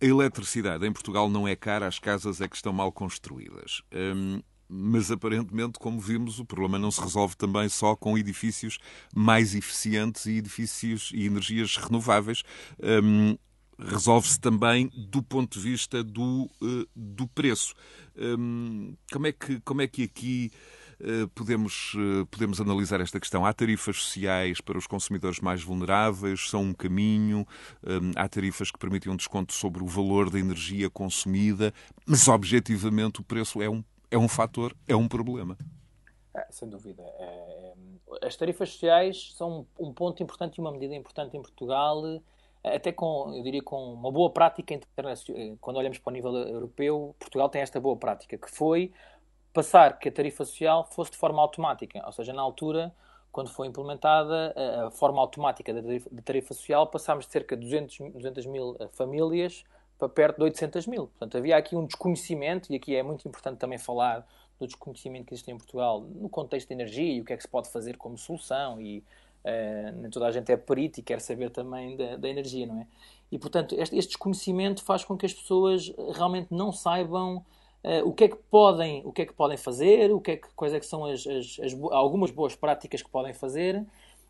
[0.00, 3.82] a eletricidade em Portugal não é cara, as casas é que estão mal construídas.
[3.92, 8.78] Hum, mas aparentemente, como vimos, o problema não se resolve também só com edifícios
[9.14, 12.42] mais eficientes e edifícios e energias renováveis.
[12.82, 13.36] Hum,
[13.78, 17.74] resolve-se também do ponto de vista do, uh, do preço.
[18.16, 20.50] Um, como, é que, como é que aqui
[21.34, 23.44] podemos, uh, podemos analisar esta questão?
[23.44, 27.46] Há tarifas sociais para os consumidores mais vulneráveis, são um caminho,
[27.84, 31.72] um, há tarifas que permitem um desconto sobre o valor da energia consumida,
[32.06, 35.56] mas objetivamente o preço é um, é um fator, é um problema.
[36.34, 37.02] É, sem dúvida.
[37.02, 37.74] É,
[38.22, 42.20] as tarifas sociais são um ponto importante e uma medida importante em Portugal
[42.66, 45.40] até com, eu diria, com uma boa prática internacional.
[45.40, 48.92] Eh, quando olhamos para o nível europeu, Portugal tem esta boa prática, que foi
[49.56, 52.02] passar que a tarifa social fosse de forma automática.
[52.04, 52.94] Ou seja, na altura,
[53.32, 54.54] quando foi implementada
[54.86, 58.86] a forma automática da tarifa, tarifa social, passámos de cerca de 200, 200 mil eh,
[58.88, 59.64] famílias
[59.98, 61.06] para perto de 800 mil.
[61.06, 64.26] Portanto, havia aqui um desconhecimento, e aqui é muito importante também falar
[64.60, 67.42] do desconhecimento que existe em Portugal no contexto de energia e o que é que
[67.42, 69.02] se pode fazer como solução e
[69.46, 72.80] Uh, nem toda a gente é perito e quer saber também da, da energia, não
[72.80, 72.86] é?
[73.30, 77.46] E, portanto, este, este, desconhecimento faz com que as pessoas realmente não saibam
[78.04, 80.48] o que é que podem, o que é que podem fazer, o que é que,
[80.56, 83.84] quais é que são as, as, as algumas boas práticas que podem fazer.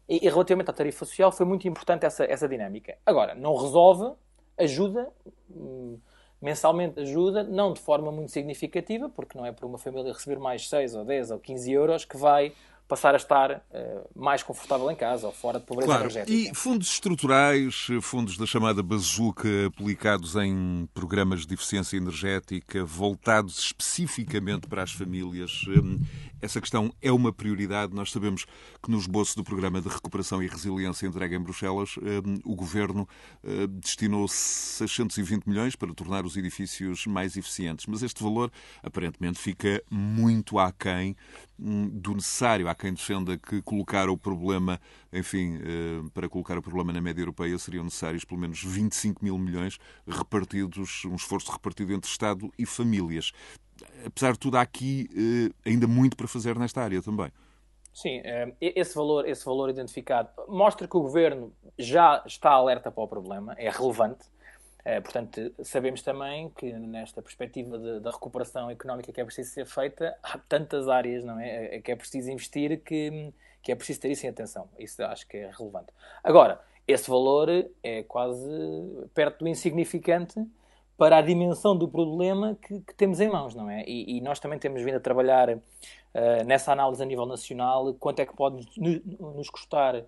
[0.09, 2.97] E, e, relativamente à tarifa social, foi muito importante essa, essa dinâmica.
[3.05, 4.15] Agora, não resolve,
[4.59, 5.09] ajuda,
[5.51, 5.99] hum,
[6.41, 10.69] mensalmente ajuda, não de forma muito significativa, porque não é por uma família receber mais
[10.69, 12.53] 6 ou 10 ou 15 euros que vai
[12.89, 16.05] passar a estar uh, mais confortável em casa ou fora de pobreza claro.
[16.05, 16.33] energética.
[16.33, 24.69] E fundos estruturais, fundos da chamada bazuca aplicados em programas de eficiência energética voltados especificamente
[24.69, 25.99] para as famílias, hum,
[26.41, 27.95] essa questão é uma prioridade.
[27.95, 28.45] Nós sabemos
[28.83, 33.09] que no esboço do Programa de Recuperação e Resiliência entregue em Bruxelas, hum, o Governo
[33.43, 37.87] hum, destinou 620 milhões para tornar os edifícios mais eficientes.
[37.87, 38.51] Mas este valor,
[38.83, 41.17] aparentemente, fica muito aquém
[41.59, 42.69] do necessário.
[42.69, 44.81] Há quem defenda que colocar o problema,
[45.13, 49.39] enfim, eh, para colocar o problema na média europeia seriam necessários pelo menos 25 mil
[49.39, 53.33] milhões repartidos, um esforço repartido entre Estado e famílias.
[54.05, 55.09] Apesar de tudo, há aqui
[55.65, 57.31] eh, ainda muito para fazer nesta área também.
[57.93, 63.03] Sim, eh, esse valor, esse valor identificado mostra que o governo já está alerta para
[63.03, 64.27] o problema, é relevante.
[64.87, 70.17] Eh, portanto, sabemos também que nesta perspectiva da recuperação económica que é preciso ser feita,
[70.23, 71.75] há tantas áreas não é?
[71.75, 74.69] é, que é preciso investir que, que é preciso ter isso em atenção.
[74.79, 75.89] Isso acho que é relevante.
[76.23, 77.49] Agora, esse valor
[77.83, 78.49] é quase
[79.13, 80.41] perto do insignificante
[80.97, 83.83] para a dimensão do problema que, que temos em mãos, não é?
[83.89, 85.61] E, e, nós também temos vindo a trabalhar uh,
[86.47, 90.05] nessa análise a nível nacional, quanto é que pode nos, nos custar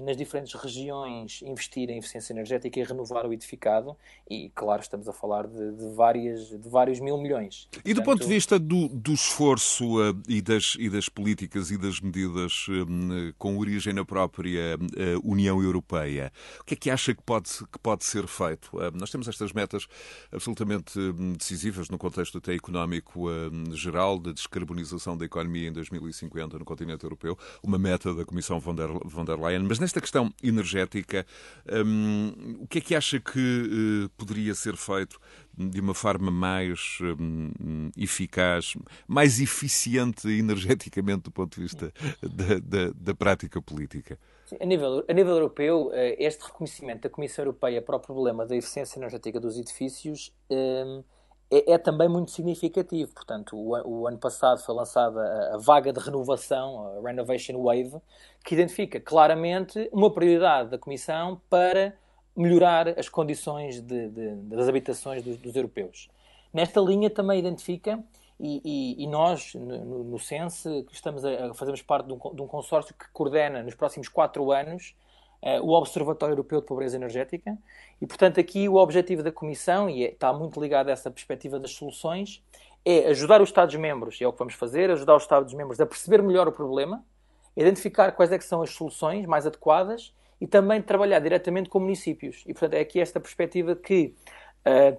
[0.00, 3.96] nas diferentes regiões investir em eficiência energética e renovar o edificado.
[4.28, 7.68] E claro estamos a falar de, de várias de vários mil milhões.
[7.84, 11.78] E do ponto de vista do, do esforço uh, e, das, e das políticas e
[11.78, 17.14] das medidas uh, com origem na própria uh, União Europeia o que é que acha
[17.14, 18.70] que pode que pode ser feito?
[18.94, 19.86] Nós temos estas metas
[20.30, 20.98] absolutamente
[21.36, 23.26] decisivas no contexto até económico
[23.72, 27.36] geral da descarbonização da economia em 2050 no continente europeu.
[27.62, 31.26] Uma meta da Comissão von der, von der Leyen mas nesta questão energética,
[31.84, 35.20] um, o que é que acha que uh, poderia ser feito
[35.56, 38.74] de uma forma mais um, eficaz,
[39.06, 41.92] mais eficiente energeticamente do ponto de vista
[42.22, 44.18] da, da, da prática política?
[44.60, 48.54] A nível, a nível europeu, eh, este reconhecimento da Comissão Europeia para o problema da
[48.54, 51.02] eficiência energética dos edifícios um,
[51.52, 53.12] é, é, também muito significativo.
[53.12, 58.00] Portanto, o, o, ano passado foi lançada a, a vaga de renovação, a Renovation Wave,
[58.42, 61.94] que identifica claramente uma prioridade da Comissão para
[62.34, 66.08] melhorar as condições de, de, das habitações dos, dos, europeus.
[66.54, 68.02] Nesta linha também identifica,
[68.40, 72.40] e, e, e nós, no, no Sense, estamos a, a fazemos parte de um, de
[72.40, 74.94] um consórcio que coordena nos próximos quatro anos
[75.62, 77.58] o Observatório Europeu de Pobreza Energética.
[78.00, 81.58] E, portanto, aqui o objetivo da Comissão, e é, está muito ligado a essa perspectiva
[81.58, 82.42] das soluções,
[82.84, 86.22] é ajudar os Estados-membros, e é o que vamos fazer, ajudar os Estados-membros a perceber
[86.22, 87.04] melhor o problema,
[87.56, 92.42] identificar quais é que são as soluções mais adequadas e também trabalhar diretamente com municípios.
[92.46, 94.14] E, portanto, é aqui esta perspectiva que
[94.66, 94.98] uh,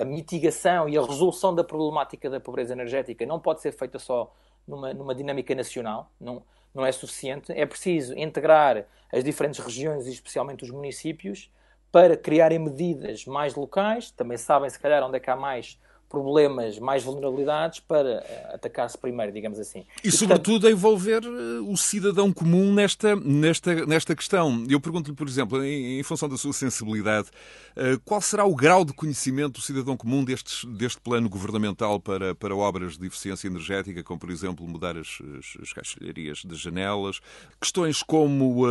[0.00, 4.34] a mitigação e a resolução da problemática da pobreza energética não pode ser feita só
[4.66, 6.42] numa, numa dinâmica nacional, não,
[6.74, 7.52] não é suficiente.
[7.52, 11.50] É preciso integrar as diferentes regiões e especialmente os municípios
[11.90, 14.10] para criarem medidas mais locais.
[14.10, 18.96] Também sabem, se calhar, onde é que há mais problemas, mais vulnerabilidades para eh, atacar-se
[18.96, 19.84] primeiro, digamos assim.
[20.02, 20.72] E, e sobretudo, portanto...
[20.72, 24.64] envolver eh, o cidadão comum nesta, nesta, nesta questão.
[24.68, 27.28] Eu pergunto-lhe, por exemplo, em, em, função da sua sensibilidade,
[27.76, 32.34] eh, qual será o grau de conhecimento do cidadão comum destes, deste plano governamental para,
[32.34, 37.20] para obras de eficiência energética, como, por exemplo, mudar as, as, as caixilharias das janelas?
[37.60, 38.64] Questões como,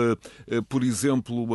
[0.67, 1.47] por exemplo,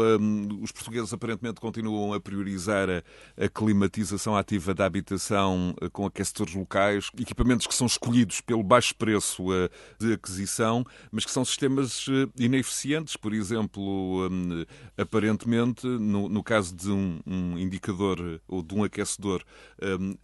[0.62, 3.02] os portugueses aparentemente continuam a priorizar a,
[3.44, 8.94] a climatização ativa da habitação eh, com aquecedores locais, equipamentos que são escolhidos pelo baixo
[8.94, 9.68] preço eh,
[9.98, 13.16] de aquisição, mas que são sistemas eh, ineficientes.
[13.16, 14.64] Por exemplo, hum,
[14.96, 19.42] aparentemente, no, caso de um, um, indicador ou de um aquecedor
[19.80, 20.14] hum,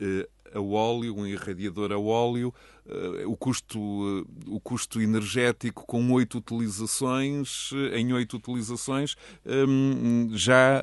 [0.55, 2.53] a óleo, um irradiador a óleo,
[3.27, 3.79] o custo,
[4.47, 9.15] o custo energético com oito utilizações, em oito utilizações,
[9.47, 10.83] hum, já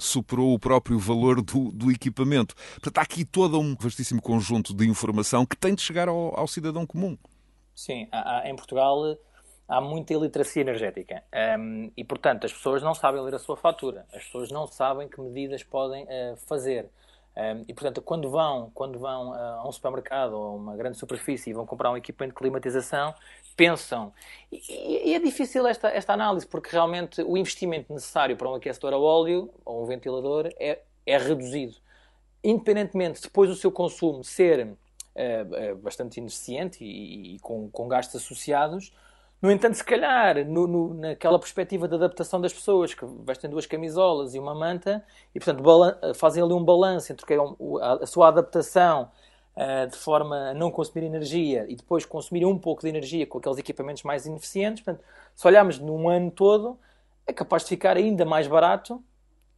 [0.00, 2.54] superou o próprio valor do, do equipamento.
[2.74, 6.48] Portanto, há aqui todo um vastíssimo conjunto de informação que tem de chegar ao, ao
[6.48, 7.16] cidadão comum.
[7.74, 8.08] Sim,
[8.44, 9.16] em Portugal
[9.68, 11.22] há muita iliteracia energética
[11.58, 15.08] um, e, portanto, as pessoas não sabem ler a sua fatura, as pessoas não sabem
[15.08, 16.06] que medidas podem
[16.46, 16.90] fazer.
[17.36, 20.96] Um, e, portanto, quando vão, quando vão uh, a um supermercado ou a uma grande
[20.96, 23.12] superfície e vão comprar um equipamento de climatização,
[23.56, 24.12] pensam.
[24.52, 28.92] E, e, é difícil esta, esta análise, porque realmente o investimento necessário para um aquecedor
[28.92, 31.74] a óleo ou um ventilador é, é reduzido.
[32.42, 38.92] Independentemente depois do seu consumo ser uh, bastante ineficiente e, e com, com gastos associados,
[39.44, 43.66] no entanto, se calhar, no, no, naquela perspectiva de adaptação das pessoas que vestem duas
[43.66, 45.62] camisolas e uma manta e, portanto,
[46.14, 47.38] fazem ali um balanço entre é
[47.82, 49.10] a, sua adaptação
[49.54, 53.36] uh, de forma a não consumir energia e depois consumir um pouco de energia com
[53.36, 54.82] aqueles equipamentos mais ineficientes.
[54.82, 56.78] Portanto, se olharmos num ano todo,
[57.26, 59.04] é capaz de ficar ainda mais barato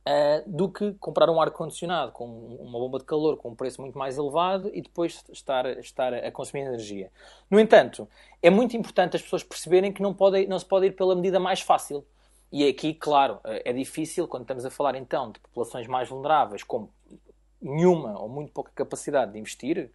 [0.07, 3.99] uh, do que comprar um ar-condicionado com uma bomba de calor com um preço muito
[3.99, 7.11] mais elevado e depois estar, estar a consumir energia.
[7.51, 8.09] No entanto,
[8.41, 11.41] é muito importante as pessoas perceberem que não, pode, não se pode ir pela medida
[11.41, 12.05] mais fácil.
[12.53, 16.89] E aqui, claro, é difícil quando estamos a falar então de populações mais vulneráveis, com
[17.61, 19.91] nenhuma ou muito pouca capacidade de investir,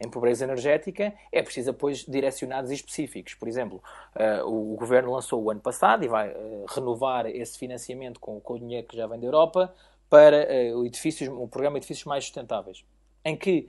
[0.00, 3.34] em pobreza energética, é preciso apoios direcionados e específicos.
[3.34, 3.82] Por exemplo,
[4.14, 8.54] uh, o governo lançou o ano passado e vai uh, renovar esse financiamento com, com,
[8.54, 9.74] o dinheiro que já vem da Europa
[10.10, 12.84] para uh, o, edifícios, o programa Edifícios Mais Sustentáveis,
[13.24, 13.68] em que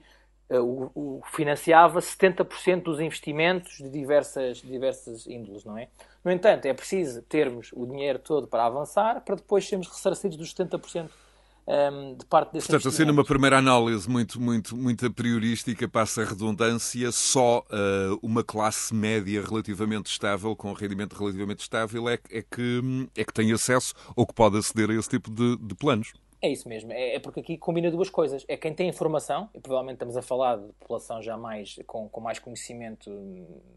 [0.50, 5.88] o, o, financiava 70% dos investimentos de diversas, diversas índoles, não é?
[6.24, 10.54] No entanto, é preciso termos o dinheiro todo para avançar, para depois sermos ressarcidos dos
[10.54, 11.10] 70%
[11.68, 16.22] um, ehm, de parte desse Portanto, assim, numa primeira análise muito, muito, muito priorística, passa
[16.22, 22.14] a redundância, só uh, uma classe média relativamente estável, com um rendimento relativamente estável, é,
[22.30, 25.74] é, que, é que tem acesso ou que pode aceder a esse tipo de, de
[25.74, 26.12] planos.
[26.40, 28.44] É isso mesmo, é, é, porque aqui combina duas coisas.
[28.46, 32.20] É quem tem informação, e provavelmente estamos a falar de população já mais, com, com
[32.20, 33.10] mais conhecimento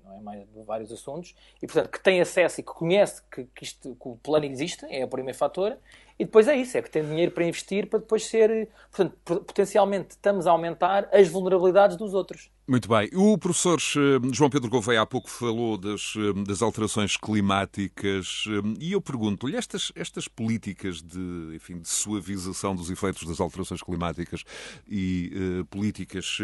[0.06, 3.46] não é, mais, de vários assuntos, e portanto que tem acesso e que conhece que,
[3.46, 5.76] que, isto, que o plano existe, é o primeiro fator,
[6.22, 8.70] e depois é isso, é que tem dinheiro para investir para depois ser.
[8.92, 12.52] Portanto, potencialmente estamos a aumentar as vulnerabilidades dos outros.
[12.72, 13.10] Muito bem.
[13.14, 18.78] O professor eh, João Pedro Gouveia há pouco falou das, eh, das alterações climáticas eh,
[18.80, 24.46] e eu pergunto-lhe, estas, estas políticas de, enfim, de suavização dos efeitos das alterações climáticas
[24.88, 26.38] e uh, políticas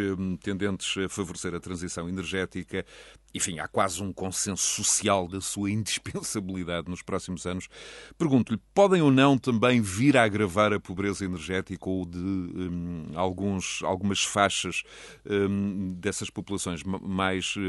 [0.44, 2.86] tendentes a favorecer a transição energética,
[3.34, 7.70] enfim, há quase um consenso social da sua indispensabilidade nos próximos anos.
[8.18, 13.82] Pergunto-lhe, podem ou não também vir a agravar a pobreza energética ou de um, alguns,
[13.84, 14.84] algumas faixas
[15.26, 17.62] um, dessas populações mais eh,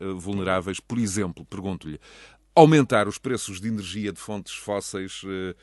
[0.00, 0.80] eh, vulneráveis?
[0.80, 2.00] Por exemplo, pergunto-lhe,
[2.54, 5.54] aumentar os preços de energia de fontes fósseis uh,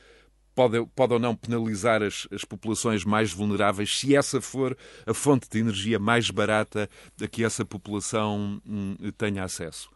[0.55, 4.75] pode, pode ou não penalizar as, as populações mais vulneráveis se essa for
[5.05, 6.89] a fonte de energia mais barata
[7.21, 9.89] a que essa população hum, tenha acesso?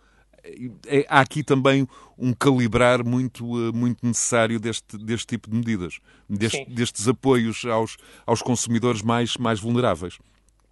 [0.86, 5.99] É, há aqui também um calibrar muito, eh, muito necessário deste, deste tipo de medidas,
[6.29, 10.19] deste, destes apoios aos, aos consumidores mais, mais vulneráveis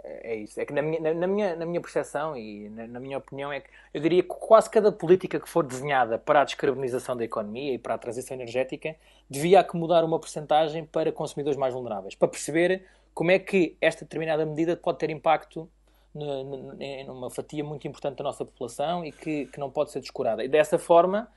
[0.04, 0.60] é isso.
[0.60, 3.62] É que na minha, na, minha, na minha percepção e na, na, minha opinião é
[3.62, 7.74] que eu diria que quase cada política que for desenhada para a descarbonização da economia
[7.74, 8.96] e para a transição energética
[9.30, 12.84] devia acomodar uma porcentagem para consumidores mais vulneráveis, para perceber
[13.14, 15.70] como é que esta determinada medida pode ter impacto
[16.14, 20.44] numa fatia muito importante da nossa população e que, que não pode ser descurada.
[20.44, 21.30] E dessa forma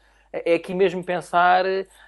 [0.45, 1.64] é aqui mesmo pensar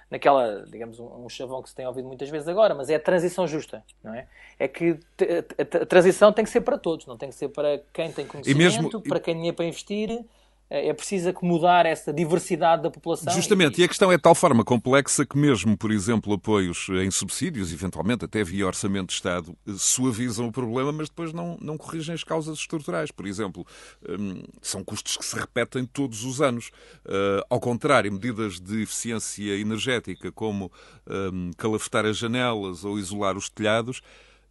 [0.09, 2.99] naquela, digamos, um, um chavão que se tem ouvido muitas vezes agora, mas é a
[2.99, 4.27] transição justa, não é?
[4.59, 7.49] É que a, a, a transição tem que ser para todos, não tem que ser
[7.49, 10.25] para quem tem conhecimento, mesmo, para quem tinha para investir
[10.69, 13.33] é, é preciso acomodar essa diversidade da população.
[13.33, 13.81] Justamente, e...
[13.81, 17.71] e a questão é de tal forma complexa que mesmo, por exemplo, apoios em subsídios,
[17.71, 22.23] eventualmente até via orçamento de Estado, suavizam o problema, mas depois não, não corrigem as
[22.23, 23.11] causas estruturais.
[23.11, 23.65] Por exemplo,
[24.07, 26.69] hum, são custos que se repetem todos os anos.
[27.05, 30.71] Uh, ao contrário, medidas de eficiência energética, como
[31.09, 34.01] um, calafetar as janelas ou isolar os telhados,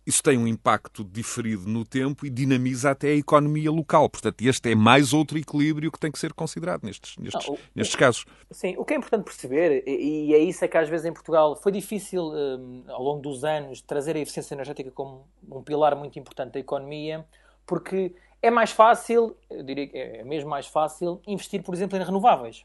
[0.07, 4.09] isso tem um impacto diferido no tempo e dinamiza até a economia local.
[4.09, 7.59] Portanto, este é mais outro equilíbrio que tem que ser considerado nestes, nestes, Não, o,
[7.75, 8.25] nestes casos.
[8.53, 11.57] Sim, o que é importante perceber, e, é isso é que às vezes em Portugal
[11.57, 16.17] foi difícil, um, ao longo dos anos, trazer a eficiência energética como um pilar muito
[16.19, 17.27] importante da economia,
[17.67, 22.03] porque é mais fácil, eu diria que é mesmo mais fácil, investir, por exemplo, em
[22.03, 22.65] renováveis.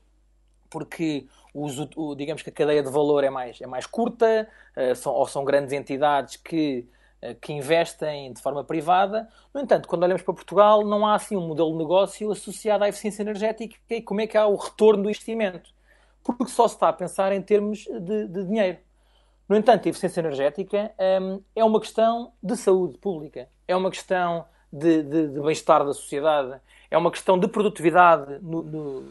[0.69, 4.95] Porque os, o, digamos que a cadeia de valor é mais, é mais curta, uh,
[4.95, 7.00] são, ou são grandes entidades que eh,
[7.41, 9.27] que investem de forma privada.
[9.53, 12.89] No entanto, quando olhamos para Portugal, não há assim um modelo de negócio associado à
[12.89, 15.69] eficiência energética e como é que há o retorno do investimento.
[16.23, 18.79] Porque só se está a pensar em termos de, de dinheiro.
[19.47, 24.45] No entanto, a eficiência energética um, é uma questão de saúde pública, é uma questão
[24.71, 26.59] de, de, de bem-estar da sociedade,
[26.91, 28.37] é uma questão de produtividade.
[28.41, 29.03] No, no,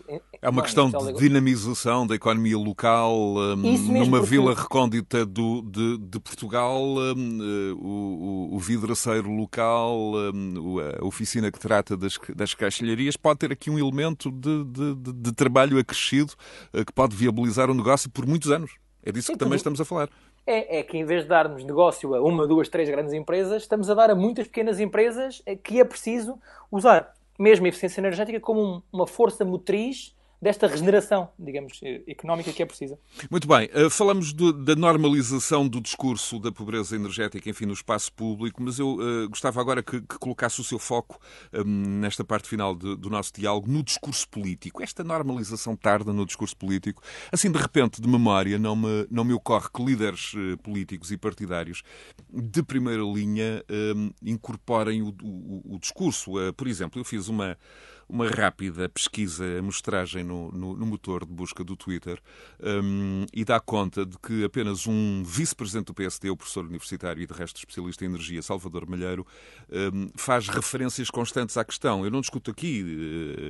[0.43, 3.12] é uma questão de dinamização da economia local.
[3.37, 4.26] Um, numa porque...
[4.26, 11.59] vila recôndita do, de, de Portugal, um, o, o, vidraceiro local, um, a oficina que
[11.59, 16.35] trata das, das caixilharias, pode ter aqui um elemento de, de, de trabalho acrescido
[16.74, 18.72] uh, que pode viabilizar o negócio por muitos anos.
[19.03, 20.11] É disso Sim, que também estamos a falar.
[20.47, 23.89] É, é, que em vez de darmos negócio a uma, duas, três grandes empresas, estamos
[23.89, 26.39] a dar a muitas pequenas empresas que é preciso
[26.70, 32.66] usar mesmo a eficiência energética como uma força motriz desta regeneração, digamos, económica que é
[32.66, 32.99] precisa.
[33.30, 33.68] Muito bem.
[33.72, 38.78] Eh, falamos do, da normalização do discurso da pobreza energética, enfim, no espaço público, mas
[38.78, 41.18] eu uh, gostava agora que, que, colocasse o seu foco
[41.53, 44.82] um, nesta parte final de, do nosso diálogo no discurso político.
[44.82, 49.34] Esta normalização tarda no discurso político, assim, de repente, de memória, não me, não me
[49.34, 50.32] ocorre que líderes
[50.62, 51.82] políticos e partidários
[52.32, 53.62] de primeira linha
[53.97, 56.38] um, incorporem o, o, o discurso.
[56.38, 57.59] Uh, por exemplo, eu fiz uma
[58.11, 62.21] uma rápida pesquisa, amostragem no, no, no motor de busca do Twitter
[62.61, 67.27] um, e dá conta de que apenas um vice-presidente do PSD, o professor universitário e
[67.27, 69.27] de resto especialista em energia, Salvador Malheiro,
[69.71, 72.05] um, faz referências constantes à questão.
[72.05, 72.83] Eu não discuto aqui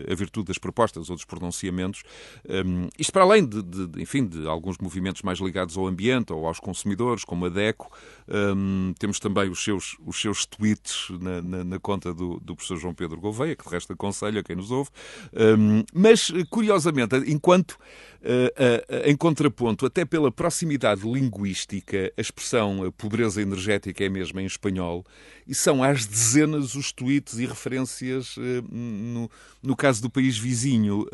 [0.09, 2.03] uh, a virtude das propostas ou dos pronunciamentos,
[2.49, 6.47] um, isto para além de, de, enfim, de alguns movimentos mais ligados ao ambiente ou
[6.47, 7.91] aos consumidores, como a DECO,
[8.29, 12.77] um, temos também os seus, os seus tweets na, na, na conta do, do professor
[12.77, 14.91] João Pedro Gouveia, que de resto aconselho quem nos ouve.
[15.33, 23.41] Um, mas, curiosamente, enquanto uh, uh, em contraponto, até pela proximidade linguística, a expressão pobreza
[23.41, 25.05] energética é mesmo em espanhol,
[25.47, 28.41] e são às dezenas os tweets e referências uh,
[28.71, 29.31] no,
[29.63, 31.07] no caso do país vizinho.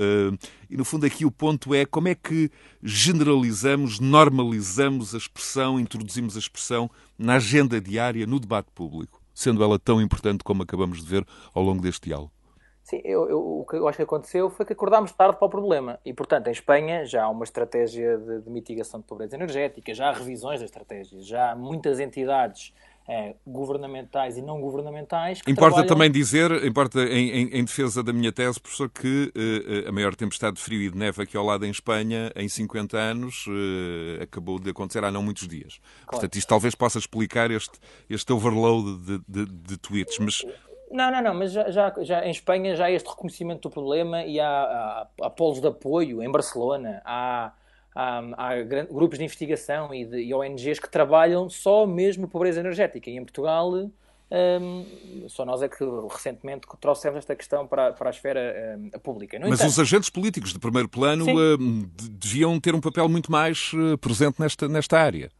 [0.70, 2.50] e, no fundo, aqui o ponto é como é que
[2.82, 9.78] generalizamos, normalizamos a expressão, introduzimos a expressão na agenda diária, no debate público, sendo ela
[9.78, 12.35] tão importante como acabamos de ver ao longo deste diálogo.
[12.86, 15.50] Sim, eu, eu, o que eu acho que aconteceu foi que acordámos tarde para o
[15.50, 15.98] problema.
[16.04, 20.08] E, portanto, em Espanha já há uma estratégia de, de mitigação de pobreza energética, já
[20.08, 22.72] há revisões da estratégia, já há muitas entidades
[23.08, 25.40] eh, governamentais e não governamentais.
[25.48, 25.86] importa trabalham...
[25.88, 30.14] também dizer, importa em, em, em, defesa da minha tese, professor, que uh, a maior
[30.14, 34.22] tempestade de frio e de neve aqui ao lado em Espanha, em 50 anos, uh,
[34.22, 35.80] acabou de acontecer há não muitos dias.
[35.80, 36.10] Claro.
[36.10, 40.18] Portanto, isto talvez possa explicar este, este overload de, de, de tweets.
[40.20, 40.44] Mas
[40.90, 44.24] não, não, não, mas já, já, já, em Espanha já há este reconhecimento do problema
[44.24, 47.52] e há, há, há polos de apoio em Barcelona, há,
[47.94, 53.10] há, há grupos de investigação e, de, e ONGs que trabalham só mesmo pobreza energética.
[53.10, 53.72] E em Portugal,
[54.30, 59.38] um, só nós é que recentemente trouxemos esta questão para, para a esfera um, pública.
[59.38, 63.30] No Mas entanto, os agentes políticos de primeiro plano um, deviam ter um papel muito
[63.30, 65.30] mais uh, presente nesta, nesta área.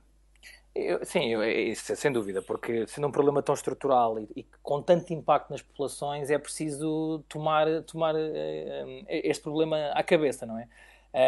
[0.78, 4.82] Eu, sim, eu, isso, sem dúvida, porque sendo um problema tão estrutural e, e, com
[4.82, 10.68] tanto impacto nas populações, é preciso tomar, tomar uh, este problema à cabeça, não é?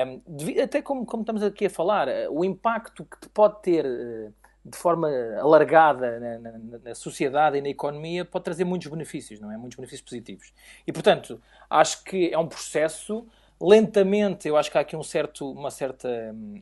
[0.06, 0.20] Um,
[0.62, 4.76] até como, como, estamos aqui a falar, uh, o impacto que pode ter uh, de
[4.76, 5.08] forma
[5.40, 9.56] alargada na, na, na, sociedade e na economia pode trazer muitos benefícios, não é?
[9.56, 10.52] Muitos benefícios positivos.
[10.86, 11.40] E, portanto,
[11.70, 13.26] acho que é um processo
[13.60, 16.08] lentamente, eu acho que há aqui um certo, uma certa,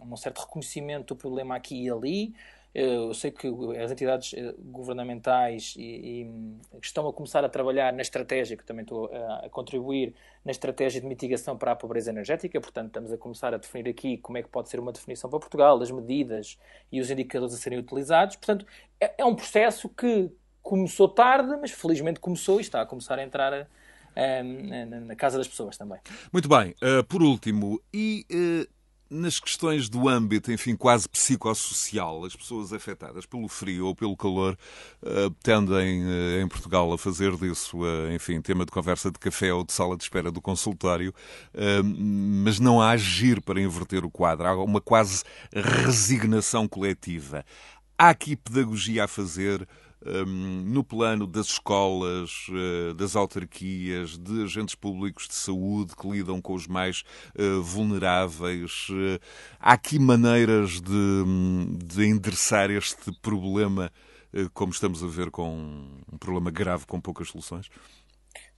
[0.03, 2.35] um certo reconhecimento do problema aqui e ali,
[2.79, 3.49] Eu sei que
[3.83, 6.31] as entidades eh, governamentais e, e
[6.83, 10.15] estão a começar a trabalhar na estratégia, que também estou a, a, contribuir,
[10.45, 12.61] na estratégia de mitigação para a pobreza energética.
[12.61, 15.39] Portanto, estamos a começar a definir aqui como é que pode ser uma definição para
[15.39, 16.59] Portugal, as medidas
[16.93, 18.37] e os indicadores a serem utilizados.
[18.37, 18.67] Portanto,
[19.01, 23.23] é, é um processo que começou tarde, mas felizmente começou e está a começar a
[23.23, 23.67] entrar a,
[24.15, 24.43] a,
[25.01, 25.99] na casa das pessoas também.
[26.31, 26.75] Muito bem.
[26.83, 28.76] Uh, por último, e uh,
[29.09, 34.59] nas questões do âmbito, enfim, quase psicossocial, as pessoas afetadas pelo frio ou pelo calor
[35.03, 36.03] uh, tendem
[36.43, 37.79] em Portugal a fazer disso,
[38.15, 41.15] enfim, tema de conversa de café ou de sala de espera do consultório,
[42.45, 44.47] mas não há agir para inverter o quadro.
[44.47, 47.45] Há uma quase resignação coletiva.
[47.99, 49.67] Há aqui pedagogia a fazer
[50.27, 56.55] no plano das escolas, uh, das autarquias, de agentes públicos de saúde que lidam com
[56.55, 57.03] os mais
[57.39, 58.89] uh, vulneráveis.
[58.91, 59.21] Uh,
[59.59, 63.91] há aqui maneiras de, de endereçar este problema,
[64.53, 65.49] como estamos a ver com
[66.13, 67.71] um problema grave com poucas soluções?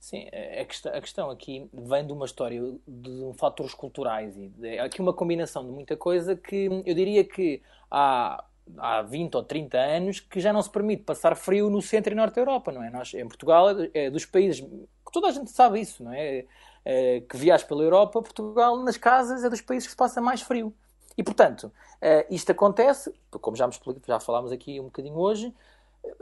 [0.00, 0.26] Sim,
[0.60, 5.70] a questão, aqui vem de uma história de fatores culturais e aqui uma combinação de
[5.70, 8.44] muita coisa que eu diria que há
[8.76, 12.16] há 20 ou 30 anos que já não se permite passar frio no centro e
[12.16, 12.90] norte da Europa, não é?
[12.90, 14.64] Nós, em Portugal, é dos países,
[15.12, 16.44] toda a gente sabe isso, não é?
[16.84, 20.42] é que viaja pela Europa, Portugal, nas casas, é dos países que se passa mais
[20.42, 20.74] frio.
[21.16, 25.52] E, portanto, é, isto acontece, como já, me explico, já falámos aqui um bocadinho hoje,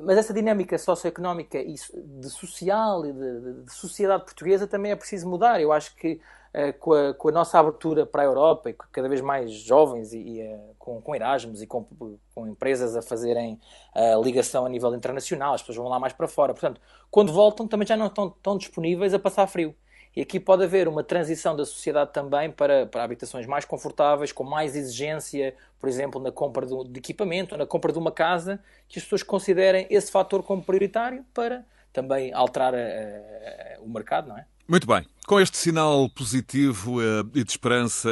[0.03, 5.29] mas essa dinâmica socioeconómica e de social e de, de, sociedade portuguesa também é preciso
[5.29, 5.61] mudar.
[5.61, 6.21] Eu acho que
[6.55, 10.13] uh, com, a, com, a, nossa abertura para a Europa e cada vez mais jovens
[10.13, 11.87] e, e uh, com, com Erasmus e com,
[12.35, 13.61] com empresas a fazerem
[13.95, 16.53] uh, ligação a nível internacional, as pessoas vão lá mais para fora.
[16.53, 19.75] Portanto, quando voltam também já não estão tão disponíveis a passar frio.
[20.17, 24.43] E aqui pode haver uma transição da sociedade também para, para habitações mais confortáveis, com
[24.43, 28.59] mais exigência, por exemplo, na compra de, de equipamento, na compra de uma casa,
[28.89, 34.29] que as pessoas considerem esse fator como prioritário para também alterar a, a, o mercado,
[34.29, 34.47] não é?
[34.67, 35.05] Muito bem.
[35.27, 38.09] Com este sinal positivo uh, e de esperança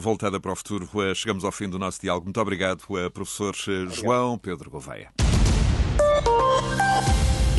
[0.00, 2.26] voltada para o futuro, chegamos ao fim do nosso diálogo.
[2.26, 3.54] Muito obrigado, professor
[3.90, 5.10] João Pedro Gouveia.